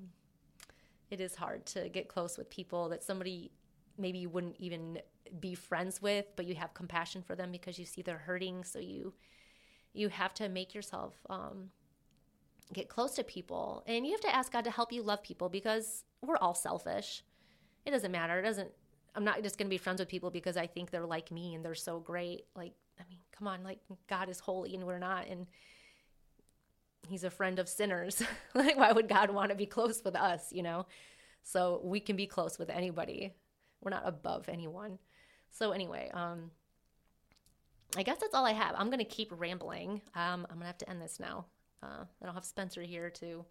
It 1.10 1.20
is 1.20 1.34
hard 1.34 1.64
to 1.66 1.88
get 1.88 2.08
close 2.08 2.36
with 2.36 2.50
people 2.50 2.90
that 2.90 3.02
somebody 3.02 3.50
maybe 3.98 4.18
you 4.18 4.28
wouldn't 4.28 4.56
even 4.58 5.00
be 5.40 5.54
friends 5.54 6.02
with, 6.02 6.26
but 6.36 6.46
you 6.46 6.54
have 6.54 6.74
compassion 6.74 7.22
for 7.22 7.34
them 7.34 7.52
because 7.52 7.78
you 7.78 7.84
see 7.84 8.02
they're 8.02 8.18
hurting. 8.18 8.64
So 8.64 8.78
you, 8.78 9.14
you 9.92 10.08
have 10.08 10.34
to 10.34 10.48
make 10.48 10.74
yourself 10.74 11.14
um, 11.30 11.70
get 12.72 12.88
close 12.88 13.14
to 13.14 13.24
people, 13.24 13.82
and 13.86 14.06
you 14.06 14.12
have 14.12 14.20
to 14.20 14.34
ask 14.34 14.52
God 14.52 14.64
to 14.64 14.70
help 14.70 14.92
you 14.92 15.02
love 15.02 15.22
people 15.22 15.48
because 15.48 16.04
we're 16.20 16.36
all 16.36 16.54
selfish. 16.54 17.22
It 17.84 17.90
doesn't 17.90 18.12
matter. 18.12 18.38
It 18.38 18.42
doesn't. 18.42 18.70
I'm 19.14 19.24
not 19.24 19.42
just 19.42 19.58
going 19.58 19.66
to 19.66 19.70
be 19.70 19.78
friends 19.78 20.00
with 20.00 20.08
people 20.08 20.30
because 20.30 20.56
I 20.56 20.66
think 20.66 20.90
they're 20.90 21.04
like 21.04 21.30
me 21.30 21.54
and 21.54 21.62
they're 21.64 21.74
so 21.74 22.00
great. 22.00 22.46
Like 22.56 22.72
I 22.98 23.04
mean, 23.08 23.18
come 23.36 23.48
on, 23.48 23.62
like 23.62 23.78
God 24.08 24.28
is 24.28 24.40
holy 24.40 24.74
and 24.74 24.84
we're 24.86 24.98
not. 24.98 25.26
And 25.28 25.46
he's 27.08 27.24
a 27.24 27.30
friend 27.30 27.58
of 27.58 27.68
sinners. 27.68 28.22
like, 28.54 28.76
why 28.76 28.92
would 28.92 29.08
God 29.08 29.30
want 29.30 29.50
to 29.50 29.56
be 29.56 29.66
close 29.66 30.02
with 30.04 30.16
us, 30.16 30.52
you 30.52 30.62
know? 30.62 30.86
So 31.42 31.80
we 31.82 32.00
can 32.00 32.16
be 32.16 32.26
close 32.26 32.58
with 32.58 32.70
anybody. 32.70 33.32
We're 33.82 33.90
not 33.90 34.02
above 34.06 34.48
anyone. 34.48 34.98
So, 35.50 35.72
anyway, 35.72 36.10
um, 36.14 36.50
I 37.96 38.02
guess 38.02 38.18
that's 38.18 38.34
all 38.34 38.46
I 38.46 38.52
have. 38.52 38.74
I'm 38.76 38.88
to 38.98 39.04
keep 39.04 39.32
rambling. 39.36 40.00
Um, 40.14 40.46
I'm 40.50 40.58
to 40.60 40.66
have 40.66 40.78
to 40.78 40.90
end 40.90 41.02
this 41.02 41.20
now. 41.20 41.46
Uh, 41.82 42.04
I 42.20 42.24
don't 42.24 42.34
have 42.34 42.44
Spencer 42.44 42.82
here 42.82 43.10
to 43.10 43.44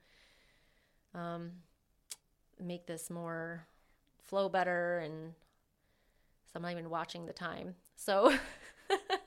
um, 1.14 1.52
make 2.60 2.88
this 2.88 3.10
more 3.10 3.66
flow 4.24 4.50
better. 4.50 5.00
And 5.00 5.34
so 6.46 6.52
I'm 6.56 6.62
not 6.62 6.72
even 6.72 6.90
watching 6.90 7.26
the 7.26 7.34
time. 7.34 7.76
So, 7.96 8.34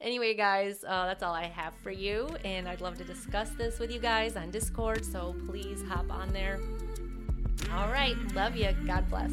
Anyway, 0.00 0.34
guys, 0.34 0.84
uh, 0.84 1.06
that's 1.06 1.22
all 1.22 1.34
I 1.34 1.44
have 1.44 1.74
for 1.82 1.90
you. 1.90 2.28
And 2.44 2.68
I'd 2.68 2.80
love 2.80 2.98
to 2.98 3.04
discuss 3.04 3.50
this 3.50 3.78
with 3.78 3.90
you 3.90 3.98
guys 3.98 4.36
on 4.36 4.50
Discord. 4.50 5.04
So 5.04 5.34
please 5.46 5.82
hop 5.88 6.10
on 6.10 6.32
there. 6.32 6.60
All 7.72 7.88
right. 7.88 8.16
Love 8.34 8.56
you. 8.56 8.70
God 8.86 9.08
bless. 9.08 9.32